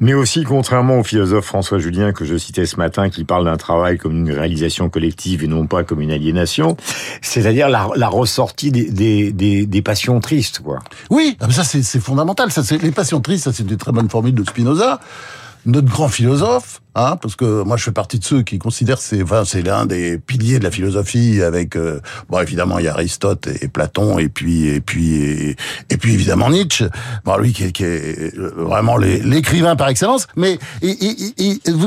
mais 0.00 0.14
aussi 0.14 0.44
contrairement 0.44 1.00
au 1.00 1.04
philosophe 1.04 1.46
François 1.46 1.78
Julien 1.78 2.12
que 2.12 2.24
je 2.24 2.36
citais 2.36 2.66
ce 2.66 2.76
matin, 2.76 3.10
qui 3.10 3.24
parle 3.24 3.44
d'un 3.44 3.56
travail 3.56 3.98
comme 3.98 4.12
une 4.12 4.32
réalisation 4.32 4.88
collective 4.88 5.44
et 5.44 5.48
non 5.48 5.66
pas 5.66 5.84
comme 5.84 6.00
une 6.00 6.10
aliénation, 6.10 6.76
c'est-à-dire 7.22 7.68
la, 7.68 8.08
ressortie 8.08 8.70
des, 8.70 8.90
des, 8.90 9.32
des, 9.32 9.66
des, 9.66 9.82
passions 9.82 10.20
tristes, 10.20 10.60
quoi. 10.60 10.78
Oui, 11.10 11.36
ah, 11.40 11.50
ça 11.50 11.64
c'est 11.64 12.00
fondamental. 12.00 12.50
Ça, 12.50 12.62
les 12.80 12.90
passions 12.90 13.20
tristes, 13.20 13.44
ça 13.44 13.52
c'est 13.52 13.62
une 13.62 13.76
très 13.76 13.92
bonne 13.92 14.08
formule 14.08 14.34
de 14.34 14.44
Spinoza, 14.44 15.00
notre 15.66 15.88
grand 15.88 16.08
philosophe 16.08 16.80
Hein, 16.98 17.16
parce 17.20 17.36
que 17.36 17.62
moi 17.62 17.76
je 17.76 17.84
fais 17.84 17.92
partie 17.92 18.18
de 18.18 18.24
ceux 18.24 18.40
qui 18.40 18.58
considèrent 18.58 19.00
c'est 19.00 19.22
enfin, 19.22 19.44
c'est 19.44 19.60
l'un 19.60 19.84
des 19.84 20.16
piliers 20.16 20.58
de 20.58 20.64
la 20.64 20.70
philosophie 20.70 21.42
avec 21.42 21.76
euh, 21.76 22.00
bon 22.30 22.40
évidemment 22.40 22.78
il 22.78 22.86
y 22.86 22.88
a 22.88 22.94
Aristote 22.94 23.48
et 23.60 23.68
Platon 23.68 24.18
et 24.18 24.30
puis 24.30 24.68
et 24.68 24.80
puis 24.80 25.54
et, 25.90 25.96
puis 25.98 26.14
évidemment 26.14 26.48
Nietzsche. 26.48 26.86
Bon 27.26 27.36
lui 27.36 27.52
qui, 27.52 27.70
qui 27.72 27.84
est 27.84 28.34
vraiment 28.34 28.96
l'écrivain 28.96 29.76
par 29.76 29.88
excellence. 29.88 30.26
Mais 30.36 30.58
et, 30.80 30.94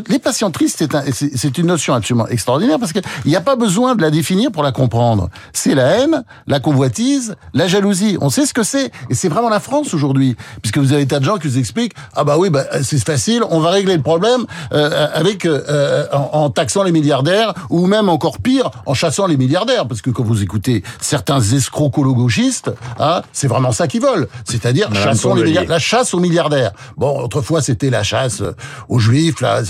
les 0.10 0.20
patients 0.20 0.52
tristes 0.52 0.86
c'est 1.12 1.36
c'est 1.36 1.58
une 1.58 1.66
notion 1.66 1.96
absolument 1.96 2.28
extraordinaire 2.28 2.78
parce 2.78 2.94
que 2.94 3.00
il 3.26 3.32
n'y 3.32 3.36
a 3.36 3.42
pas 3.42 3.56
besoin 3.56 3.96
de 3.96 4.04
la 4.04 4.12
définir 4.12 4.52
pour 4.52 4.62
la 4.62 4.72
comprendre. 4.72 5.32
C'est 5.54 5.74
la 5.74 5.88
haine 5.88 6.24
la 6.46 6.60
convoitise 6.60 7.36
la 7.56 7.68
jalousie. 7.68 8.20
On 8.22 8.30
sait 8.30 8.46
ce 8.46 8.54
que 8.54 8.62
c'est. 8.62 8.92
Et 9.10 9.16
c'est 9.16 9.30
vraiment 9.30 9.50
la 9.50 9.60
France 9.60 9.92
aujourd'hui 9.96 10.36
puisque 10.62 10.78
vous 10.78 10.94
avez 10.94 11.08
tas 11.08 11.20
de 11.20 11.26
gens 11.26 11.40
qui 11.40 11.48
vous 11.48 11.58
expliquent 11.58 11.94
ah 12.16 12.24
bah 12.24 12.38
oui 12.38 12.52
bah 12.52 12.66
c'est 12.84 13.04
facile 13.04 13.42
on 13.50 13.60
va 13.60 13.72
régler 13.72 13.96
le 13.96 14.04
problème 14.04 14.46
euh, 14.72 14.99
euh, 14.99 14.99
avec 15.00 15.46
euh, 15.46 15.62
euh, 15.70 16.08
en, 16.12 16.50
taxant 16.50 16.84
les 16.84 16.92
milliardaires 16.92 17.54
ou 17.70 17.88
même 17.88 18.10
encore 18.10 18.40
pire 18.40 18.70
en 18.86 18.94
chassant 18.94 19.28
les 19.28 19.38
milliardaires 19.38 19.88
parce 19.88 20.02
que 20.02 20.10
quand 20.10 20.24
vous 20.24 20.44
écoutez 20.44 20.84
certains 21.00 21.40
escrocolo-gauchistes, 21.40 22.72
hein, 23.00 23.22
c'est 23.32 23.48
vraiment 23.48 23.72
ça 23.72 23.88
qu'ils 23.88 24.02
veulent, 24.02 24.28
c'est-à-dire 24.46 24.94
chassons 24.94 25.36
les 25.36 25.54
la 25.54 25.80
chasse 25.80 26.14
aux 26.14 26.20
milliardaires. 26.20 26.72
Bon, 26.98 27.22
autrefois 27.22 27.62
c'était 27.62 27.90
la 27.90 28.04
chasse 28.04 28.44
aux 28.88 29.00
juifs, 29.00 29.42
là 29.42 29.62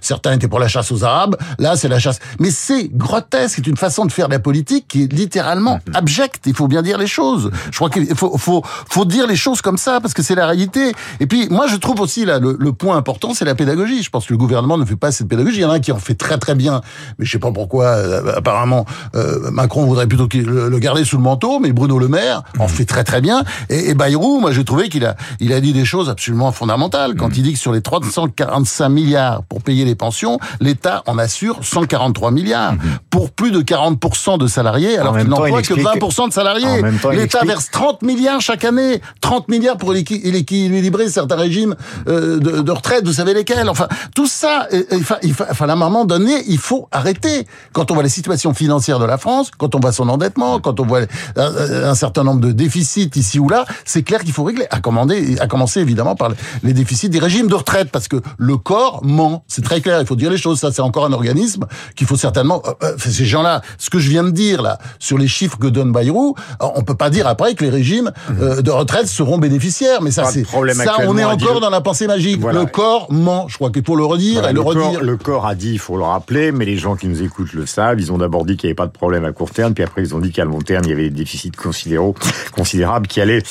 certains 0.00 0.32
étaient 0.32 0.48
pour 0.48 0.58
la 0.58 0.68
chasse 0.68 0.90
aux 0.90 1.04
arabes, 1.04 1.36
là 1.58 1.76
c'est 1.76 1.88
la 1.88 1.98
chasse. 1.98 2.18
Mais 2.38 2.50
c'est 2.50 2.88
grotesque, 2.88 3.54
c'est 3.56 3.66
une 3.66 3.76
façon 3.76 4.04
de 4.04 4.12
faire 4.12 4.28
de 4.28 4.32
la 4.32 4.40
politique 4.40 4.86
qui 4.88 5.04
est 5.04 5.12
littéralement 5.12 5.80
mhm. 5.86 5.96
abjecte. 5.96 6.46
Il 6.46 6.54
faut 6.54 6.68
bien 6.68 6.82
dire 6.82 6.98
les 6.98 7.06
choses. 7.06 7.50
Je 7.70 7.76
crois 7.76 7.90
qu'il 7.90 8.14
faut, 8.14 8.36
faut, 8.38 8.62
faut 8.64 9.04
dire 9.04 9.26
les 9.26 9.36
choses 9.36 9.62
comme 9.62 9.78
ça 9.78 10.00
parce 10.00 10.14
que 10.14 10.22
c'est 10.22 10.34
la 10.34 10.46
réalité. 10.46 10.92
Et 11.20 11.26
puis 11.26 11.48
moi 11.50 11.66
je 11.66 11.76
trouve 11.76 12.00
aussi 12.00 12.24
là 12.24 12.38
le, 12.38 12.56
le 12.58 12.72
point 12.72 12.96
important, 12.96 13.34
c'est 13.34 13.44
la 13.44 13.54
pédagogie. 13.54 14.02
Je 14.02 14.10
pense 14.10 14.26
que 14.26 14.32
le 14.32 14.38
gouvernement 14.38 14.71
ne 14.76 14.84
fait 14.84 14.96
pas 14.96 15.12
cette 15.12 15.28
pédagogie. 15.28 15.58
Il 15.58 15.62
y 15.62 15.64
en 15.64 15.70
a 15.70 15.74
un 15.74 15.80
qui 15.80 15.92
en 15.92 15.98
fait 15.98 16.14
très 16.14 16.38
très 16.38 16.54
bien, 16.54 16.80
mais 17.18 17.24
je 17.24 17.32
sais 17.32 17.38
pas 17.38 17.52
pourquoi. 17.52 17.86
Euh, 17.86 18.36
apparemment, 18.36 18.86
euh, 19.14 19.50
Macron 19.50 19.84
voudrait 19.86 20.06
plutôt 20.06 20.28
le, 20.34 20.68
le, 20.68 20.78
garder 20.78 21.04
sous 21.04 21.16
le 21.16 21.22
manteau, 21.22 21.58
mais 21.60 21.72
Bruno 21.72 21.98
Le 21.98 22.08
Maire 22.08 22.42
en 22.58 22.68
fait 22.68 22.84
très 22.84 23.04
très 23.04 23.20
bien. 23.20 23.42
Et, 23.68 23.90
et 23.90 23.94
Bayrou, 23.94 24.40
moi 24.40 24.52
j'ai 24.52 24.64
trouvé 24.64 24.88
qu'il 24.88 25.04
a 25.04 25.16
il 25.40 25.52
a 25.52 25.60
dit 25.60 25.72
des 25.72 25.84
choses 25.84 26.10
absolument 26.10 26.52
fondamentales 26.52 27.14
quand 27.16 27.36
il 27.36 27.42
dit 27.42 27.52
que 27.52 27.58
sur 27.58 27.72
les 27.72 27.82
345 27.82 28.88
milliards 28.88 29.42
pour 29.44 29.62
payer 29.62 29.84
les 29.84 29.94
pensions, 29.94 30.38
l'État 30.60 31.02
en 31.06 31.18
assure 31.18 31.58
143 31.62 32.30
milliards 32.30 32.74
pour 33.10 33.30
plus 33.30 33.50
de 33.50 33.60
40% 33.60 34.38
de 34.38 34.46
salariés, 34.46 34.98
alors 34.98 35.16
qu'il 35.18 35.28
n'emploie 35.28 35.62
que 35.62 35.74
20% 35.74 36.28
de 36.28 36.32
salariés. 36.32 36.82
L'État 37.12 37.44
verse 37.44 37.70
30 37.70 38.02
milliards 38.02 38.40
chaque 38.40 38.64
année, 38.64 39.00
30 39.20 39.48
milliards 39.48 39.76
pour 39.76 39.94
équilibrer 39.94 41.08
certains 41.08 41.36
régimes 41.36 41.74
euh, 42.08 42.38
de, 42.38 42.60
de 42.60 42.70
retraite. 42.70 43.04
Vous 43.06 43.12
savez 43.12 43.34
lesquels 43.34 43.62
Enfin, 43.68 43.88
tout 44.14 44.26
ça 44.26 44.61
à 44.70 45.72
un 45.72 45.76
moment 45.76 46.04
donné, 46.04 46.42
il 46.48 46.58
faut 46.58 46.88
arrêter. 46.92 47.46
Quand 47.72 47.90
on 47.90 47.94
voit 47.94 48.02
la 48.02 48.08
situation 48.08 48.54
financière 48.54 48.98
de 48.98 49.04
la 49.04 49.18
France, 49.18 49.50
quand 49.56 49.74
on 49.74 49.80
voit 49.80 49.92
son 49.92 50.08
endettement, 50.08 50.60
quand 50.60 50.80
on 50.80 50.86
voit 50.86 51.02
un, 51.36 51.94
certain 51.94 52.24
nombre 52.24 52.40
de 52.40 52.52
déficits 52.52 53.10
ici 53.14 53.38
ou 53.38 53.48
là, 53.48 53.64
c'est 53.84 54.02
clair 54.02 54.22
qu'il 54.22 54.32
faut 54.32 54.44
régler. 54.44 54.66
À, 54.70 54.80
commander, 54.80 55.38
à 55.40 55.46
commencer 55.46 55.80
évidemment 55.80 56.14
par 56.14 56.30
les 56.62 56.72
déficits 56.72 57.08
des 57.08 57.18
régimes 57.18 57.48
de 57.48 57.54
retraite, 57.54 57.90
parce 57.90 58.08
que 58.08 58.16
le 58.38 58.56
corps 58.56 59.04
ment. 59.04 59.44
C'est 59.48 59.64
très 59.64 59.80
clair. 59.80 60.00
Il 60.00 60.06
faut 60.06 60.16
dire 60.16 60.30
les 60.30 60.36
choses. 60.36 60.58
Ça, 60.60 60.72
c'est 60.72 60.82
encore 60.82 61.04
un 61.04 61.12
organisme 61.12 61.66
qu'il 61.96 62.06
faut 62.06 62.16
certainement. 62.16 62.62
Euh, 62.66 62.72
euh, 62.82 62.96
ces 62.98 63.24
gens-là, 63.24 63.62
ce 63.78 63.90
que 63.90 63.98
je 63.98 64.08
viens 64.10 64.24
de 64.24 64.30
dire 64.30 64.62
là 64.62 64.78
sur 64.98 65.18
les 65.18 65.28
chiffres 65.28 65.58
que 65.58 65.66
donne 65.66 65.92
Bayrou, 65.92 66.34
euh, 66.62 66.66
on 66.74 66.82
peut 66.82 66.94
pas 66.94 67.10
dire 67.10 67.26
après 67.26 67.54
que 67.54 67.64
les 67.64 67.70
régimes 67.70 68.10
de 68.30 68.70
retraite 68.70 69.06
seront 69.06 69.38
bénéficiaires. 69.38 70.02
Mais 70.02 70.10
ça, 70.10 70.24
c'est 70.26 70.44
ça, 70.44 70.96
on 71.06 71.18
est 71.18 71.24
encore 71.24 71.60
dans 71.60 71.70
la 71.70 71.80
pensée 71.80 72.06
magique. 72.06 72.42
Le 72.42 72.66
corps 72.66 73.12
ment. 73.12 73.46
Je 73.48 73.56
crois 73.56 73.70
qu'il 73.70 73.84
faut 73.84 73.96
le 73.96 74.04
redire 74.04 74.41
le, 74.50 74.62
corps, 74.62 75.02
le 75.02 75.16
corps 75.16 75.46
a 75.46 75.54
dit, 75.54 75.72
il 75.72 75.78
faut 75.78 75.96
le 75.96 76.02
rappeler, 76.02 76.52
mais 76.52 76.64
les 76.64 76.76
gens 76.76 76.96
qui 76.96 77.06
nous 77.06 77.22
écoutent 77.22 77.52
le 77.52 77.66
savent. 77.66 78.00
Ils 78.00 78.12
ont 78.12 78.18
d'abord 78.18 78.44
dit 78.44 78.56
qu'il 78.56 78.68
n'y 78.68 78.70
avait 78.70 78.76
pas 78.76 78.86
de 78.86 78.92
problème 78.92 79.24
à 79.24 79.32
court 79.32 79.50
terme, 79.50 79.74
puis 79.74 79.84
après 79.84 80.02
ils 80.02 80.14
ont 80.14 80.18
dit 80.18 80.32
qu'à 80.32 80.44
long 80.44 80.60
terme, 80.60 80.84
il 80.84 80.90
y 80.90 80.92
avait 80.92 81.10
des 81.10 81.10
déficits 81.10 81.52
considérables 81.52 83.06
qui 83.06 83.20
allaient 83.20 83.42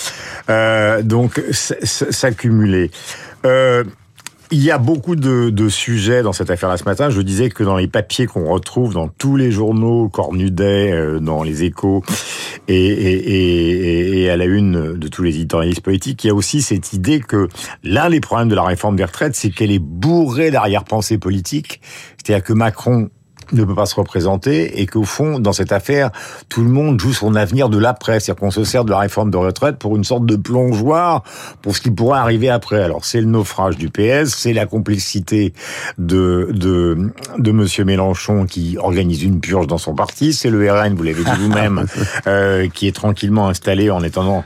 euh, 0.50 1.02
donc 1.02 1.42
s'accumuler. 1.52 2.92
Euh, 3.46 3.84
il 4.51 4.62
y 4.62 4.70
a 4.70 4.77
beaucoup 4.77 5.15
de, 5.15 5.50
de, 5.50 5.70
sujets 5.70 6.24
dans 6.24 6.34
cette 6.34 6.50
affaire-là 6.50 6.77
ce 6.77 6.84
matin. 6.84 7.10
Je 7.10 7.22
disais 7.22 7.50
que 7.50 7.63
dans 7.63 7.77
les 7.77 7.88
papiers 7.88 8.25
qu'on 8.25 8.51
retrouve 8.51 8.93
dans 8.93 9.08
tous 9.08 9.38
les 9.38 9.50
journaux, 9.50 10.10
Cornudet, 10.10 10.91
euh, 10.91 11.20
dans 11.20 11.43
les 11.43 11.63
échos 11.63 12.03
et, 12.67 12.75
et, 12.75 13.13
et, 13.13 14.24
et, 14.24 14.29
à 14.29 14.36
la 14.36 14.46
une 14.46 14.98
de 14.98 15.08
tous 15.08 15.24
les 15.24 15.36
éditorialistes 15.36 15.81
politiques, 15.81 16.24
il 16.25 16.27
y 16.27 16.29
a 16.29 16.34
aussi 16.34 16.62
cette 16.62 16.91
idée 16.91 17.22
que 17.22 17.48
l'un 17.84 18.10
des 18.10 18.20
problèmes 18.20 18.50
de 18.50 18.55
la 18.55 18.63
réforme 18.63 18.98
des 18.98 19.05
retraites, 19.05 19.36
c'est 19.36 19.51
qu'elle 19.51 19.72
est 19.72 19.79
bourrée 19.79 20.51
d'arrière-pensée 20.51 21.17
politique. 21.17 21.79
C'est-à-dire 22.17 22.43
que 22.43 22.53
Macron 22.53 23.10
ne 23.51 23.63
peut 23.63 23.75
pas 23.75 23.86
se 23.86 23.96
représenter 23.96 24.81
et 24.81 24.86
qu'au 24.86 25.03
fond, 25.03 25.39
dans 25.39 25.53
cette 25.53 25.72
affaire, 25.72 26.12
tout 26.50 26.62
le 26.62 26.70
monde 26.70 27.00
joue 27.00 27.13
son 27.13 27.36
avenir 27.36 27.70
de 27.70 27.77
l'après. 27.77 28.20
C'est-à-dire 28.20 28.39
qu'on 28.39 28.51
se 28.51 28.63
sert 28.63 28.86
de 28.86 28.91
la 28.91 29.00
réforme 29.00 29.31
de 29.31 29.38
retraite 29.38 29.77
pour 29.77 29.96
une 29.96 30.03
sorte 30.03 30.25
de 30.25 30.36
plongeoir 30.36 31.24
pour 31.62 31.75
ce 31.75 31.81
qui 31.81 31.91
pourrait 31.91 32.20
arriver 32.20 32.50
après. 32.50 32.81
Alors, 32.81 33.05
c'est 33.05 33.22
le 33.22 33.27
naufrage 33.27 33.77
du 33.77 33.89
PS, 33.89 34.29
c'est 34.36 34.53
la 34.53 34.65
complexité 34.65 35.53
de, 35.98 36.50
de, 36.51 37.12
de 37.38 37.51
monsieur 37.51 37.86
Mélenchon 37.86 38.46
qui 38.46 38.77
organise 38.77 39.24
une 39.24 39.39
purge 39.39 39.67
dans 39.67 39.77
son 39.77 39.96
parti, 39.96 40.34
c'est 40.34 40.50
le 40.50 40.72
RN, 40.72 40.96
vous 40.96 41.03
l'avez 41.03 41.24
dit 41.24 41.31
vous-même, 41.39 41.86
euh, 42.27 42.67
qui 42.74 42.88
est 42.88 42.96
tranquillement 42.96 43.48
installé 43.48 43.89
en 43.89 44.03
attendant 44.03 44.43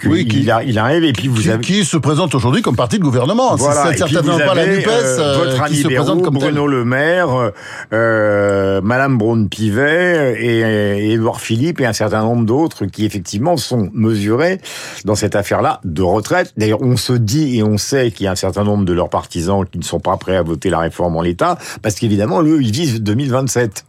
qu'il 0.00 0.10
oui, 0.10 0.28
il, 0.30 0.54
il 0.66 0.78
arrive 0.78 1.04
et 1.04 1.12
puis 1.12 1.28
vous 1.28 1.42
qui, 1.42 1.50
avez... 1.50 1.62
qui 1.62 1.84
se 1.84 1.96
présente 1.96 2.34
aujourd'hui 2.34 2.62
comme 2.62 2.76
parti 2.76 2.98
de 2.98 3.04
gouvernement. 3.04 3.56
Voilà. 3.56 3.92
C'est 3.92 3.98
certainement 3.98 4.38
pas 4.38 4.54
la 4.54 4.66
NUPES 4.66 4.88
euh, 4.88 5.38
votre 5.38 5.62
ami 5.62 5.76
se 5.76 5.88
présente 5.88 6.22
comme 6.22 6.34
Bruno 6.34 6.64
tel. 6.68 6.70
Le 6.70 6.84
Maire, 6.84 7.52
euh, 7.92 8.47
euh, 8.48 8.80
Madame 8.80 9.18
Braun-Pivet 9.18 10.36
et, 10.40 11.12
Édouard 11.12 11.40
Philippe 11.40 11.80
et 11.80 11.86
un 11.86 11.92
certain 11.92 12.22
nombre 12.22 12.44
d'autres 12.44 12.86
qui 12.86 13.04
effectivement 13.04 13.56
sont 13.56 13.90
mesurés 13.92 14.60
dans 15.04 15.14
cette 15.14 15.36
affaire-là 15.36 15.80
de 15.84 16.02
retraite. 16.02 16.52
D'ailleurs, 16.56 16.82
on 16.82 16.96
se 16.96 17.12
dit 17.12 17.58
et 17.58 17.62
on 17.62 17.78
sait 17.78 18.10
qu'il 18.10 18.24
y 18.24 18.26
a 18.26 18.32
un 18.32 18.36
certain 18.36 18.64
nombre 18.64 18.84
de 18.84 18.92
leurs 18.92 19.10
partisans 19.10 19.64
qui 19.70 19.78
ne 19.78 19.84
sont 19.84 20.00
pas 20.00 20.16
prêts 20.16 20.36
à 20.36 20.42
voter 20.42 20.70
la 20.70 20.78
réforme 20.78 21.16
en 21.16 21.22
l'état, 21.22 21.58
parce 21.82 21.96
qu'évidemment, 21.96 22.42
eux, 22.42 22.60
ils 22.62 22.72
visent 22.72 23.00
2027. 23.02 23.84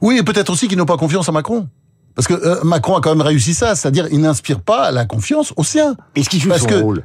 Oui, 0.00 0.18
et 0.18 0.22
peut-être 0.22 0.50
aussi 0.50 0.68
qu'ils 0.68 0.78
n'ont 0.78 0.86
pas 0.86 0.96
confiance 0.96 1.28
en 1.28 1.32
Macron. 1.32 1.68
Parce 2.14 2.26
que 2.26 2.34
euh, 2.34 2.62
Macron 2.64 2.96
a 2.96 3.00
quand 3.00 3.14
même 3.14 3.26
réussi 3.26 3.54
ça, 3.54 3.74
c'est-à-dire 3.74 4.06
il 4.10 4.20
n'inspire 4.20 4.60
pas 4.60 4.90
la 4.90 5.04
confiance 5.04 5.52
aux 5.56 5.64
siens. 5.64 5.94
Est-ce 6.16 6.28
qu'il 6.28 6.40
joue 6.40 6.52
son 6.52 6.82
rôle 6.82 7.04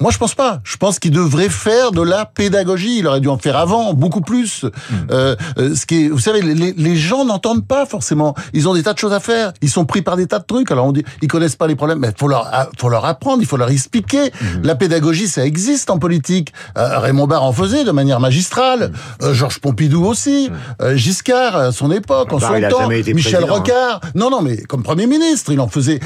moi, 0.00 0.10
je 0.10 0.16
pense 0.16 0.34
pas. 0.34 0.60
Je 0.64 0.78
pense 0.78 0.98
qu'il 0.98 1.10
devrait 1.10 1.50
faire 1.50 1.92
de 1.92 2.00
la 2.00 2.24
pédagogie. 2.24 2.98
Il 2.98 3.06
aurait 3.06 3.20
dû 3.20 3.28
en 3.28 3.36
faire 3.36 3.56
avant, 3.56 3.92
beaucoup 3.92 4.22
plus. 4.22 4.64
Hmm. 4.64 4.94
Euh, 5.10 5.36
euh, 5.58 5.74
ce 5.74 5.84
qui 5.84 6.06
est, 6.06 6.08
vous 6.08 6.18
savez, 6.18 6.40
les, 6.40 6.72
les 6.72 6.96
gens 6.96 7.26
n'entendent 7.26 7.66
pas 7.66 7.84
forcément. 7.84 8.34
Ils 8.54 8.66
ont 8.66 8.72
des 8.72 8.82
tas 8.82 8.94
de 8.94 8.98
choses 8.98 9.12
à 9.12 9.20
faire. 9.20 9.52
Ils 9.60 9.68
sont 9.68 9.84
pris 9.84 10.00
par 10.00 10.16
des 10.16 10.26
tas 10.26 10.38
de 10.38 10.44
trucs. 10.44 10.70
Alors 10.70 10.86
on 10.86 10.92
dit, 10.92 11.04
ils 11.20 11.28
connaissent 11.28 11.56
pas 11.56 11.66
les 11.66 11.76
problèmes. 11.76 11.98
Mais 11.98 12.12
faut 12.16 12.28
leur, 12.28 12.50
faut 12.78 12.88
leur 12.88 13.04
apprendre. 13.04 13.42
Il 13.42 13.46
faut 13.46 13.58
leur 13.58 13.70
expliquer. 13.70 14.30
Hmm. 14.30 14.62
La 14.62 14.74
pédagogie, 14.74 15.28
ça 15.28 15.44
existe 15.44 15.90
en 15.90 15.98
politique. 15.98 16.54
Euh, 16.78 16.98
Raymond 16.98 17.26
Barre 17.26 17.44
en 17.44 17.52
faisait 17.52 17.84
de 17.84 17.90
manière 17.90 18.20
magistrale. 18.20 18.92
Hmm. 19.20 19.24
Euh, 19.26 19.34
Georges 19.34 19.60
Pompidou 19.60 20.06
aussi. 20.06 20.50
Euh, 20.80 20.96
Giscard, 20.96 21.56
à 21.56 21.72
son 21.72 21.92
époque, 21.92 22.32
en 22.32 22.40
son 22.40 22.58
temps. 22.70 22.88
Michel 22.88 23.44
hein. 23.44 23.52
Rocard. 23.52 24.00
Non, 24.14 24.30
non, 24.30 24.40
mais 24.40 24.56
comme 24.62 24.82
premier 24.82 25.06
ministre, 25.06 25.52
il 25.52 25.60
en 25.60 25.68
faisait. 25.68 26.00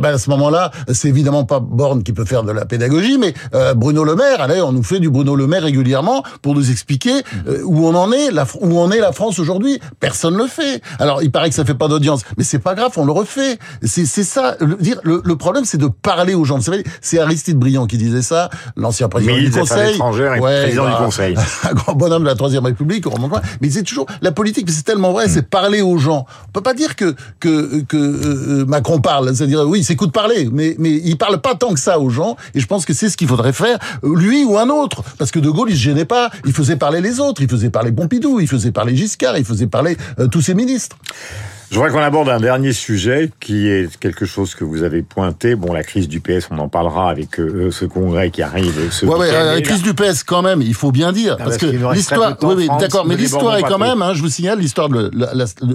Ben, 0.00 0.14
à 0.14 0.18
ce 0.18 0.30
moment-là, 0.30 0.70
c'est 0.92 1.08
évidemment 1.08 1.44
pas 1.44 1.60
Borne 1.60 2.02
qui 2.02 2.12
peut 2.12 2.24
faire 2.24 2.42
de 2.42 2.52
la 2.52 2.64
pédagogie, 2.64 3.18
mais 3.18 3.33
euh, 3.54 3.74
Bruno 3.74 4.04
Le 4.04 4.14
Maire, 4.14 4.40
allez, 4.40 4.60
on 4.60 4.72
nous 4.72 4.82
fait 4.82 5.00
du 5.00 5.10
Bruno 5.10 5.34
Le 5.34 5.46
Maire 5.46 5.62
régulièrement 5.62 6.22
pour 6.42 6.54
nous 6.54 6.70
expliquer 6.70 7.22
euh, 7.48 7.62
où 7.64 7.86
on 7.86 7.94
en 7.94 8.12
est, 8.12 8.30
la, 8.30 8.46
où 8.60 8.78
on 8.78 8.90
est 8.90 9.00
la 9.00 9.12
France 9.12 9.38
aujourd'hui. 9.38 9.80
Personne 10.00 10.36
le 10.36 10.46
fait. 10.46 10.80
Alors, 10.98 11.22
il 11.22 11.30
paraît 11.30 11.48
que 11.48 11.54
ça 11.54 11.64
fait 11.64 11.74
pas 11.74 11.88
d'audience, 11.88 12.22
mais 12.36 12.44
c'est 12.44 12.58
pas 12.58 12.74
grave, 12.74 12.92
on 12.96 13.04
le 13.04 13.12
refait. 13.12 13.58
C'est 13.82 14.06
ça. 14.06 14.56
Le, 14.60 14.76
dire, 14.76 15.00
le, 15.02 15.36
problème, 15.36 15.64
c'est 15.64 15.78
de 15.78 15.88
parler 15.88 16.34
aux 16.34 16.44
gens. 16.44 16.58
C'est 17.00 17.18
Aristide 17.18 17.58
Briand 17.58 17.86
qui 17.86 17.98
disait 17.98 18.22
ça, 18.22 18.50
l'ancien 18.76 19.08
président 19.08 19.36
du 19.36 19.50
Conseil, 19.50 19.98
ouais, 19.98 20.62
président 20.62 20.88
du 20.88 20.96
Conseil, 20.96 21.36
un 21.64 21.74
grand 21.74 21.94
bonhomme 21.94 22.22
de 22.22 22.28
la 22.28 22.34
Troisième 22.34 22.64
République, 22.64 23.06
on 23.06 23.24
mais 23.60 23.70
c'est 23.70 23.82
toujours 23.82 24.06
la 24.22 24.32
politique. 24.32 24.70
C'est 24.70 24.84
tellement 24.84 25.12
vrai, 25.12 25.28
c'est 25.28 25.48
parler 25.48 25.82
aux 25.82 25.98
gens. 25.98 26.26
On 26.48 26.52
peut 26.52 26.60
pas 26.60 26.74
dire 26.74 26.96
que 26.96 27.14
que 27.40 27.82
que 27.82 27.96
euh, 27.96 28.64
Macron 28.66 29.00
parle, 29.00 29.34
c'est-à-dire 29.34 29.62
oui, 29.66 29.84
c'est 29.84 29.96
coup 29.96 30.06
de 30.06 30.12
parler, 30.12 30.48
mais 30.52 30.76
mais 30.78 30.90
il 30.90 31.16
parle 31.16 31.40
pas 31.40 31.54
tant 31.54 31.72
que 31.72 31.80
ça 31.80 31.98
aux 31.98 32.10
gens. 32.10 32.36
Et 32.54 32.60
je 32.60 32.66
pense 32.66 32.84
que 32.84 32.92
c'est 32.92 33.08
ce 33.08 33.16
qu'il 33.24 33.30
faudrait 33.30 33.54
faire, 33.54 33.78
lui 34.02 34.44
ou 34.44 34.58
un 34.58 34.68
autre. 34.68 35.02
Parce 35.18 35.30
que 35.30 35.38
De 35.38 35.48
Gaulle, 35.48 35.70
il 35.70 35.76
se 35.76 35.82
gênait 35.82 36.04
pas. 36.04 36.30
Il 36.44 36.52
faisait 36.52 36.76
parler 36.76 37.00
les 37.00 37.20
autres. 37.20 37.40
Il 37.42 37.48
faisait 37.48 37.70
parler 37.70 37.90
Pompidou. 37.90 38.38
Il 38.38 38.48
faisait 38.48 38.70
parler 38.70 38.94
Giscard. 38.94 39.38
Il 39.38 39.44
faisait 39.44 39.66
parler 39.66 39.96
euh, 40.18 40.28
tous 40.28 40.42
ses 40.42 40.54
ministres. 40.54 40.96
Je 41.74 41.80
voudrais 41.80 41.90
qu'on 41.90 42.04
aborde 42.04 42.28
un 42.28 42.38
dernier 42.38 42.72
sujet 42.72 43.32
qui 43.40 43.66
est 43.66 43.96
quelque 43.96 44.26
chose 44.26 44.54
que 44.54 44.62
vous 44.62 44.84
avez 44.84 45.02
pointé. 45.02 45.56
Bon, 45.56 45.72
la 45.72 45.82
crise 45.82 46.06
du 46.06 46.20
PS, 46.20 46.46
on 46.52 46.58
en 46.60 46.68
parlera 46.68 47.10
avec 47.10 47.40
euh, 47.40 47.72
ce 47.72 47.84
congrès 47.84 48.30
qui 48.30 48.42
arrive. 48.42 48.92
Ce 48.92 49.04
ouais, 49.04 49.16
ouais, 49.16 49.32
la 49.32 49.60
crise 49.60 49.82
du 49.82 49.92
PS 49.92 50.22
quand 50.22 50.40
même, 50.40 50.62
il 50.62 50.74
faut 50.74 50.92
bien 50.92 51.10
dire, 51.10 51.36
parce, 51.36 51.56
que 51.56 51.66
l'histoire, 51.66 52.36
oui, 52.42 52.54
oui, 52.58 52.68
d'accord, 52.78 53.04
mais 53.04 53.16
l'histoire 53.16 53.56
est 53.56 53.64
quand 53.64 53.78
même, 53.78 54.02
hein, 54.02 54.14
je 54.14 54.22
vous 54.22 54.28
signale 54.28 54.60
l'histoire 54.60 54.88
de 54.88 55.10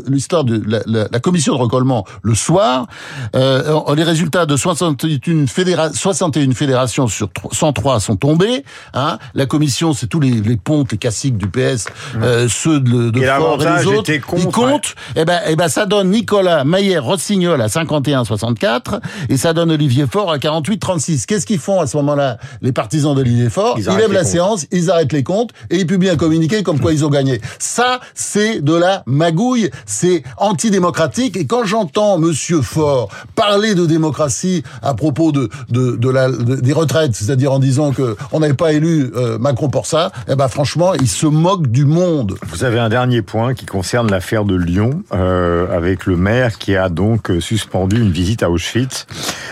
l'histoire 0.07 0.45
de 0.45 0.63
la, 0.65 1.07
la, 1.11 1.19
commission 1.19 1.53
de 1.53 1.59
recollement 1.59 2.05
le 2.21 2.33
soir. 2.33 2.87
Euh, 3.35 3.93
les 3.93 4.03
résultats 4.03 4.45
de 4.45 4.55
61, 4.55 5.47
fédéra 5.47 5.91
61 5.91 6.53
fédérations 6.53 7.07
sur 7.07 7.27
103 7.51 7.99
sont 7.99 8.15
tombés. 8.15 8.63
Hein. 8.93 9.17
La 9.33 9.47
commission, 9.47 9.91
c'est 9.91 10.07
tous 10.07 10.21
les, 10.21 10.31
les 10.31 10.55
pontes, 10.55 10.93
les 10.93 10.97
classiques 10.97 11.37
du 11.37 11.49
PS, 11.49 11.87
mmh. 11.89 12.23
euh, 12.23 12.47
ceux 12.47 12.79
de, 12.79 13.09
de 13.09 13.19
et 13.19 13.25
Fort 13.25 13.61
et 13.61 13.79
les 13.79 13.85
autres. 13.85 14.09
Ils 14.09 14.47
comptent. 14.47 14.95
Et 15.17 15.21
eh 15.21 15.25
ben, 15.25 15.41
et 15.45 15.51
eh 15.51 15.55
ben 15.57 15.67
ça 15.67 15.87
donne 15.89 16.11
Nicolas 16.11 16.63
Maillet-Rossignol 16.63 17.61
à 17.61 17.67
51-64 17.67 19.01
et 19.27 19.35
ça 19.35 19.53
donne 19.53 19.71
Olivier 19.71 20.05
Faure 20.09 20.31
à 20.31 20.37
48-36. 20.37 21.25
Qu'est-ce 21.25 21.45
qu'ils 21.45 21.59
font 21.59 21.81
à 21.81 21.87
ce 21.87 21.97
moment-là, 21.97 22.37
les 22.61 22.71
partisans 22.71 23.13
d'Olivier 23.13 23.49
Faure? 23.49 23.75
Ils, 23.77 23.85
lèvent 23.97 24.13
la 24.13 24.23
séance, 24.23 24.65
ils 24.71 24.89
arrêtent 24.89 25.11
les 25.11 25.23
comptes 25.23 25.51
et 25.69 25.77
ils 25.77 25.87
publient 25.87 26.11
un 26.11 26.15
communiqué 26.15 26.63
comme 26.63 26.79
quoi 26.79 26.93
ils 26.93 27.03
ont 27.03 27.09
gagné. 27.09 27.41
Ça, 27.57 27.99
c'est 28.13 28.61
de 28.61 28.73
la 28.73 29.03
magouille, 29.05 29.69
c'est 29.85 30.23
antidémocratique 30.37 31.35
et 31.35 31.45
quand 31.45 31.65
j'entends 31.65 32.17
Monsieur 32.17 32.61
Faure 32.61 33.09
parler 33.35 33.75
de 33.75 33.85
démocratie 33.85 34.63
à 34.81 34.93
propos 34.93 35.31
de, 35.31 35.49
de, 35.69 35.95
de 35.95 36.09
la, 36.09 36.29
des 36.31 36.73
retraites, 36.73 37.15
c'est-à-dire 37.15 37.51
en 37.51 37.59
disant 37.59 37.91
que 37.91 38.15
on 38.31 38.39
n'avait 38.39 38.53
pas 38.53 38.71
élu 38.73 39.11
euh, 39.15 39.37
Macron 39.39 39.69
pour 39.69 39.87
ça, 39.87 40.11
eh 40.27 40.35
ben 40.35 40.47
franchement, 40.47 40.93
il 40.93 41.07
se 41.07 41.25
moque 41.25 41.67
du 41.67 41.85
monde. 41.85 42.35
Vous 42.47 42.63
avez 42.63 42.79
un 42.79 42.89
dernier 42.89 43.21
point 43.21 43.53
qui 43.53 43.65
concerne 43.65 44.09
l'affaire 44.11 44.45
de 44.45 44.55
Lyon. 44.55 45.03
Euh, 45.13 45.67
avec 45.71 46.05
le 46.05 46.17
maire 46.17 46.57
qui 46.57 46.75
a 46.75 46.89
donc 46.89 47.29
euh, 47.29 47.39
suspendu 47.39 47.99
une 48.01 48.11
visite 48.11 48.43
à 48.43 48.49
Auschwitz 48.49 49.05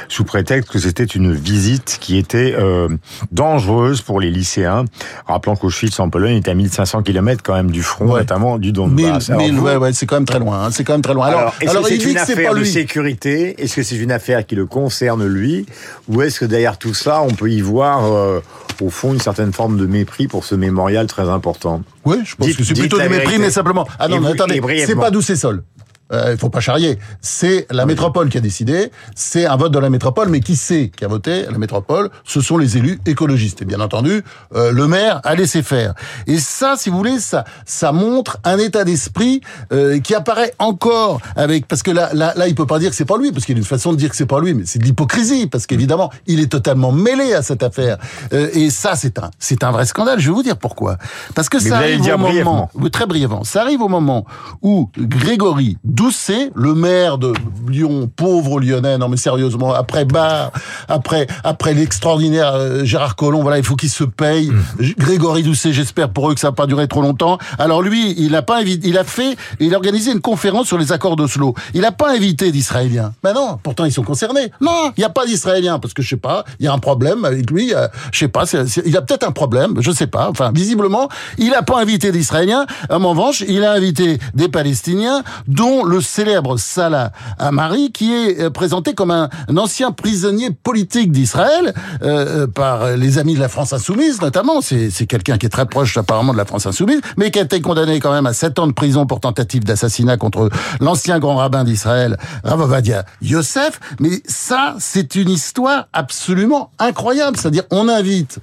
sous 0.07 0.24
prétexte 0.24 0.71
que 0.71 0.79
c'était 0.79 1.03
une 1.03 1.33
visite 1.33 1.97
qui 2.00 2.17
était 2.17 2.55
euh, 2.57 2.89
dangereuse 3.31 4.01
pour 4.01 4.19
les 4.19 4.31
lycéens. 4.31 4.86
Rappelant 5.25 5.55
qu'Auschwitz 5.55 6.00
en 6.00 6.09
Pologne 6.09 6.38
est 6.38 6.47
à 6.47 6.53
1500 6.53 7.03
km 7.03 7.41
quand 7.43 7.53
même 7.53 7.71
du 7.71 7.83
front, 7.83 8.05
notamment 8.05 8.57
du 8.57 8.71
Donbass. 8.71 9.29
1000, 9.29 9.53
1000 9.53 9.59
ouais, 9.59 9.75
ouais, 9.75 9.93
c'est 9.93 10.05
quand 10.05 10.15
même 10.15 10.25
très 10.25 10.39
loin. 10.39 10.65
Hein, 10.65 10.69
c'est 10.71 10.83
quand 10.83 10.93
même 10.93 11.01
très 11.01 11.13
loin. 11.13 11.27
Alors, 11.27 11.53
alors, 11.62 11.88
est-ce 11.88 11.95
que 11.97 12.03
c'est 12.03 12.12
une 12.12 12.17
affaire 12.17 12.55
de 12.55 12.63
sécurité? 12.63 13.62
Est-ce 13.62 13.75
que 13.75 13.83
c'est 13.83 13.97
une 13.97 14.12
affaire 14.12 14.45
qui 14.45 14.55
le 14.55 14.65
concerne 14.65 15.25
lui? 15.25 15.65
Ou 16.07 16.21
est-ce 16.21 16.39
que 16.39 16.45
derrière 16.45 16.77
tout 16.77 16.93
ça, 16.93 17.21
on 17.21 17.33
peut 17.33 17.50
y 17.50 17.62
voir 17.62 18.05
euh, 18.05 18.39
au 18.81 18.89
fond 18.89 19.13
une 19.13 19.19
certaine 19.19 19.53
forme 19.53 19.77
de 19.77 19.86
mépris 19.86 20.27
pour 20.27 20.45
ce 20.45 20.55
mémorial 20.55 21.07
très 21.07 21.29
important? 21.29 21.81
Oui, 22.05 22.17
je 22.24 22.36
pense 22.36 22.53
que 22.53 22.63
c'est 22.63 22.74
plutôt 22.74 23.00
du 23.00 23.09
mépris, 23.09 23.38
mais 23.39 23.50
simplement. 23.50 23.88
Ah 24.00 24.07
non, 24.07 24.19
mais 24.19 24.29
attendez, 24.29 24.62
c'est 24.86 24.95
pas 24.95 25.12
d'où 25.12 25.21
c'est 25.21 25.36
sol 25.36 25.63
euh, 26.11 26.31
il 26.31 26.37
faut 26.37 26.49
pas 26.49 26.59
charrier. 26.59 26.99
C'est 27.21 27.67
la 27.69 27.85
métropole 27.85 28.29
qui 28.29 28.37
a 28.37 28.41
décidé. 28.41 28.91
C'est 29.15 29.45
un 29.45 29.55
vote 29.55 29.71
de 29.71 29.79
la 29.79 29.89
métropole, 29.89 30.29
mais 30.29 30.39
qui 30.39 30.55
sait 30.55 30.91
qui 30.95 31.05
a 31.05 31.07
voté 31.07 31.45
La 31.49 31.57
métropole, 31.57 32.09
ce 32.23 32.41
sont 32.41 32.57
les 32.57 32.77
élus 32.77 32.99
écologistes. 33.05 33.61
Et 33.61 33.65
bien 33.65 33.79
entendu, 33.79 34.23
euh, 34.55 34.71
le 34.71 34.87
maire 34.87 35.21
a 35.23 35.35
laissé 35.35 35.63
faire. 35.63 35.93
Et 36.25 36.39
ça, 36.39 36.75
si 36.77 36.89
vous 36.89 36.97
voulez, 36.97 37.19
ça, 37.19 37.43
ça 37.65 37.91
montre 37.91 38.37
un 38.43 38.57
état 38.57 38.83
d'esprit 38.83 39.41
euh, 39.71 39.99
qui 39.99 40.15
apparaît 40.15 40.53
encore 40.59 41.21
avec 41.35 41.67
parce 41.67 41.83
que 41.83 41.91
là, 41.91 42.09
là, 42.13 42.33
là, 42.35 42.47
il 42.47 42.55
peut 42.55 42.65
pas 42.65 42.79
dire 42.79 42.89
que 42.89 42.95
c'est 42.95 43.05
pas 43.05 43.17
lui, 43.17 43.31
parce 43.31 43.45
qu'il 43.45 43.55
y 43.55 43.57
a 43.57 43.59
une 43.59 43.65
façon 43.65 43.91
de 43.91 43.97
dire 43.97 44.09
que 44.09 44.15
c'est 44.15 44.25
pas 44.25 44.39
lui, 44.39 44.53
mais 44.53 44.63
c'est 44.65 44.79
de 44.79 44.85
l'hypocrisie, 44.85 45.47
parce 45.47 45.67
qu'évidemment, 45.67 46.11
il 46.25 46.39
est 46.39 46.51
totalement 46.51 46.91
mêlé 46.91 47.33
à 47.33 47.41
cette 47.41 47.63
affaire. 47.63 47.97
Euh, 48.33 48.49
et 48.53 48.69
ça, 48.69 48.95
c'est 48.95 49.19
un, 49.19 49.31
c'est 49.39 49.63
un 49.63 49.71
vrai 49.71 49.85
scandale. 49.85 50.19
Je 50.19 50.29
vais 50.29 50.35
vous 50.35 50.43
dire 50.43 50.57
pourquoi. 50.57 50.97
Parce 51.35 51.49
que 51.49 51.59
ça 51.59 51.77
arrive 51.77 52.01
au 52.01 52.17
moment, 52.17 52.69
très 52.91 53.05
brièvement, 53.05 53.43
ça 53.43 53.61
arrive 53.61 53.81
au 53.81 53.87
moment 53.87 54.25
où 54.61 54.89
Grégory 54.97 55.77
Doucet, 55.97 56.51
le 56.53 56.75
maire 56.75 57.17
de 57.17 57.33
Lyon, 57.67 58.07
pauvre 58.15 58.59
lyonnais, 58.59 58.99
non 58.99 59.09
mais 59.09 59.17
sérieusement, 59.17 59.73
après 59.73 60.05
Bar, 60.05 60.51
après 60.87 61.25
après 61.43 61.73
l'extraordinaire 61.73 62.53
euh, 62.53 62.85
Gérard 62.85 63.15
Collomb, 63.15 63.41
voilà, 63.41 63.57
il 63.57 63.63
faut 63.63 63.75
qu'il 63.75 63.89
se 63.89 64.03
paye. 64.03 64.51
Mmh. 64.51 64.91
Grégory 64.99 65.41
Doucet, 65.41 65.73
j'espère 65.73 66.09
pour 66.09 66.29
eux 66.29 66.35
que 66.35 66.39
ça 66.39 66.49
n'a 66.49 66.51
pas 66.51 66.67
duré 66.67 66.87
trop 66.87 67.01
longtemps. 67.01 67.39
Alors 67.57 67.81
lui, 67.81 68.13
il 68.19 68.35
a 68.35 68.43
pas 68.43 68.59
invité, 68.59 68.87
il 68.87 68.95
a 68.95 69.03
fait, 69.03 69.35
il 69.59 69.73
a 69.73 69.77
organisé 69.77 70.11
une 70.11 70.21
conférence 70.21 70.67
sur 70.67 70.77
les 70.77 70.91
accords 70.91 71.15
d'Oslo. 71.15 71.55
Il 71.73 71.81
n'a 71.81 71.91
pas 71.91 72.13
invité 72.13 72.51
d'Israéliens. 72.51 73.13
Mais 73.23 73.33
non, 73.33 73.57
pourtant 73.63 73.85
ils 73.85 73.91
sont 73.91 74.03
concernés. 74.03 74.51
Non, 74.61 74.91
il 74.97 74.99
n'y 74.99 75.05
a 75.05 75.09
pas 75.09 75.25
d'Israéliens 75.25 75.79
parce 75.79 75.95
que 75.95 76.03
je 76.03 76.09
sais 76.09 76.17
pas, 76.17 76.45
il 76.59 76.65
y 76.65 76.69
a 76.69 76.73
un 76.73 76.79
problème 76.79 77.25
avec 77.25 77.49
lui. 77.49 77.73
Euh, 77.73 77.87
je 78.11 78.19
sais 78.19 78.27
pas, 78.27 78.43
il 78.85 78.95
a 78.95 79.01
peut-être 79.01 79.27
un 79.27 79.31
problème, 79.31 79.73
je 79.79 79.89
sais 79.89 80.05
pas. 80.05 80.29
Enfin, 80.29 80.51
visiblement, 80.53 81.09
il 81.39 81.49
n'a 81.49 81.63
pas 81.63 81.81
invité 81.81 82.11
d'Israéliens. 82.11 82.67
En 82.91 82.99
revanche, 82.99 83.43
il 83.47 83.63
a 83.63 83.71
invité 83.71 84.19
des 84.35 84.47
Palestiniens, 84.47 85.23
dont 85.47 85.87
le 85.88 86.01
célèbre 86.01 86.58
Salah 86.58 87.12
Amari, 87.39 87.91
qui 87.91 88.13
est 88.13 88.39
euh, 88.39 88.50
présenté 88.50 88.94
comme 88.94 89.12
un, 89.12 89.29
ancien 89.56 89.91
prisonnier 89.91 90.51
politique 90.51 91.12
d'Israël 91.12 91.74
euh, 92.01 92.44
euh, 92.44 92.48
par 92.48 92.96
les 92.96 93.17
amis 93.17 93.36
de 93.36 93.39
la 93.39 93.50
France 93.50 93.74
insoumise, 93.74 94.22
notamment. 94.22 94.62
C'est 94.62 95.06
quelqu'un 95.08 95.38
qui 95.38 95.46
est 95.46 95.50
très 95.50 95.65
proche 95.65 95.98
apparemment 95.98 96.34
de 96.34 96.38
la 96.38 96.46
France 96.46 96.65
insoumise, 96.65 97.01
mais 97.17 97.32
qui 97.32 97.39
a 97.39 97.44
été 97.44 97.62
condamné 97.62 98.00
quand 98.00 98.12
même 98.12 98.25
à 98.25 98.34
7 98.34 98.60
ans 98.60 98.67
de 98.67 98.74
prison 98.74 99.06
pour 99.06 99.20
tentative 99.20 99.63
d'assassinat 99.63 100.17
contre 100.17 100.50
l'ancien 100.79 101.20
grand 101.20 101.38
rabbin 101.38 101.63
d'Israël, 101.63 102.17
Ravovadia 102.44 103.06
Yosef. 103.22 103.79
Mais 104.00 104.22
ça, 104.27 104.75
c'est 104.79 105.15
une 105.15 105.29
histoire 105.29 105.88
absolument 105.94 106.72
incroyable. 106.79 107.38
C'est-à-dire, 107.38 107.63
on 107.72 107.88
invite 107.89 108.39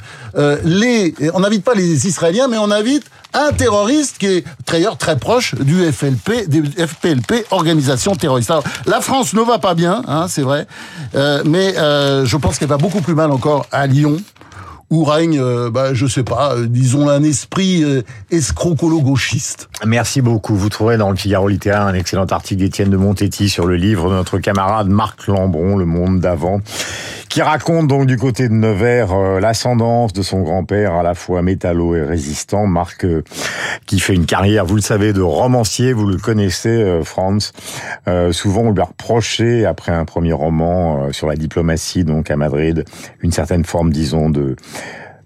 les, 0.64 1.14
on 1.34 1.40
n'invite 1.40 1.64
pas 1.64 1.74
les 1.74 2.06
Israéliens, 2.06 2.48
mais 2.48 2.58
on 2.58 2.70
invite 2.70 3.04
un 3.34 3.52
terroriste 3.52 4.18
qui 4.18 4.26
est 4.26 4.44
d'ailleurs 4.70 4.96
très 4.96 5.18
proche 5.18 5.54
du 5.54 5.84
FLP, 5.92 6.48
du 6.48 6.64
FPLP, 6.64 7.46
organisation 7.50 8.14
terroriste. 8.14 8.50
Alors, 8.50 8.64
la 8.86 9.00
France 9.00 9.34
ne 9.34 9.42
va 9.42 9.58
pas 9.58 9.74
bien, 9.74 10.02
hein, 10.06 10.26
c'est 10.28 10.42
vrai, 10.42 10.66
euh, 11.14 11.42
mais 11.44 11.76
euh, 11.76 12.24
je 12.24 12.36
pense 12.36 12.58
qu'elle 12.58 12.68
va 12.68 12.78
beaucoup 12.78 13.00
plus 13.00 13.14
mal 13.14 13.30
encore 13.30 13.66
à 13.72 13.86
Lyon 13.86 14.16
où 14.90 15.04
règne, 15.04 15.40
euh, 15.40 15.70
bah, 15.70 15.94
je 15.94 16.06
sais 16.06 16.22
pas, 16.22 16.54
euh, 16.54 16.66
disons 16.66 17.08
un 17.08 17.22
esprit 17.22 17.82
euh, 17.82 18.02
escrocolo-gauchiste. 18.30 19.68
Merci 19.84 20.20
beaucoup. 20.20 20.54
Vous 20.54 20.68
trouverez 20.68 20.96
dans 20.96 21.10
le 21.10 21.16
Figaro 21.16 21.48
littéraire 21.48 21.82
un 21.82 21.94
excellent 21.94 22.26
article 22.26 22.60
d'Étienne 22.60 22.90
de 22.90 22.96
Montetti 22.96 23.48
sur 23.48 23.66
le 23.66 23.76
livre 23.76 24.10
de 24.10 24.14
notre 24.14 24.38
camarade 24.38 24.88
Marc 24.88 25.26
Lambron, 25.26 25.76
Le 25.76 25.84
Monde 25.84 26.20
d'avant, 26.20 26.60
qui 27.34 27.42
raconte 27.42 27.88
donc 27.88 28.06
du 28.06 28.16
côté 28.16 28.48
de 28.48 28.54
Nevers 28.54 29.12
euh, 29.12 29.40
l'ascendance 29.40 30.12
de 30.12 30.22
son 30.22 30.42
grand-père 30.42 30.94
à 30.94 31.02
la 31.02 31.16
fois 31.16 31.42
métallo 31.42 31.96
et 31.96 32.02
résistant, 32.04 32.68
Marc 32.68 33.04
euh, 33.04 33.24
qui 33.86 33.98
fait 33.98 34.14
une 34.14 34.24
carrière, 34.24 34.64
vous 34.64 34.76
le 34.76 34.80
savez, 34.80 35.12
de 35.12 35.20
romancier, 35.20 35.92
vous 35.92 36.06
le 36.06 36.16
connaissez, 36.16 36.68
euh, 36.68 37.02
Franz. 37.02 37.50
souvent, 38.30 38.60
on 38.60 38.70
lui 38.70 38.80
a 38.80 38.84
reproché, 38.84 39.66
après 39.66 39.90
un 39.90 40.04
premier 40.04 40.32
roman 40.32 41.10
sur 41.10 41.26
la 41.26 41.34
diplomatie, 41.34 42.04
donc 42.04 42.30
à 42.30 42.36
Madrid, 42.36 42.84
une 43.20 43.32
certaine 43.32 43.64
forme, 43.64 43.92
disons, 43.92 44.30
de 44.30 44.54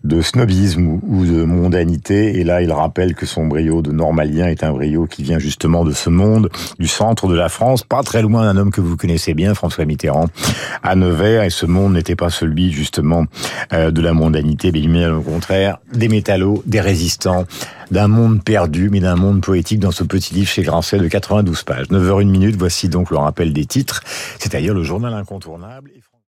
de 0.04 0.20
snobisme 0.20 1.00
ou 1.02 1.24
de 1.24 1.44
mondanité. 1.44 2.38
Et 2.38 2.44
là, 2.44 2.62
il 2.62 2.72
rappelle 2.72 3.14
que 3.14 3.26
son 3.26 3.46
brio 3.46 3.82
de 3.82 3.92
normalien 3.92 4.46
est 4.46 4.64
un 4.64 4.72
brio 4.72 5.06
qui 5.06 5.22
vient 5.22 5.38
justement 5.38 5.84
de 5.84 5.92
ce 5.92 6.10
monde, 6.10 6.50
du 6.78 6.86
centre 6.86 7.28
de 7.28 7.34
la 7.34 7.48
France, 7.48 7.82
pas 7.82 8.02
très 8.02 8.22
loin 8.22 8.42
d'un 8.42 8.60
homme 8.60 8.70
que 8.70 8.80
vous 8.80 8.96
connaissez 8.96 9.34
bien, 9.34 9.54
François 9.54 9.84
Mitterrand, 9.84 10.26
à 10.82 10.94
Nevers. 10.94 11.42
Et 11.42 11.50
ce 11.50 11.66
monde 11.66 11.94
n'était 11.94 12.16
pas 12.16 12.30
celui 12.30 12.72
justement 12.72 13.24
euh, 13.72 13.90
de 13.90 14.00
la 14.00 14.12
mondanité, 14.12 14.72
mais 14.72 14.80
bien 14.80 15.14
au 15.14 15.22
contraire 15.22 15.78
des 15.92 16.08
métallos, 16.08 16.62
des 16.66 16.80
résistants, 16.80 17.44
d'un 17.90 18.08
monde 18.08 18.42
perdu, 18.42 18.90
mais 18.90 19.00
d'un 19.00 19.16
monde 19.16 19.40
poétique 19.40 19.80
dans 19.80 19.90
ce 19.90 20.04
petit 20.04 20.34
livre 20.34 20.48
chez 20.48 20.62
Grasset 20.62 20.98
de 20.98 21.08
92 21.08 21.62
pages. 21.62 21.86
9h01 21.88 22.28
minute, 22.28 22.56
voici 22.56 22.88
donc 22.88 23.10
le 23.10 23.16
rappel 23.16 23.52
des 23.52 23.66
titres, 23.66 24.02
c'est-à-dire 24.38 24.74
le 24.74 24.82
journal 24.82 25.14
incontournable. 25.14 25.90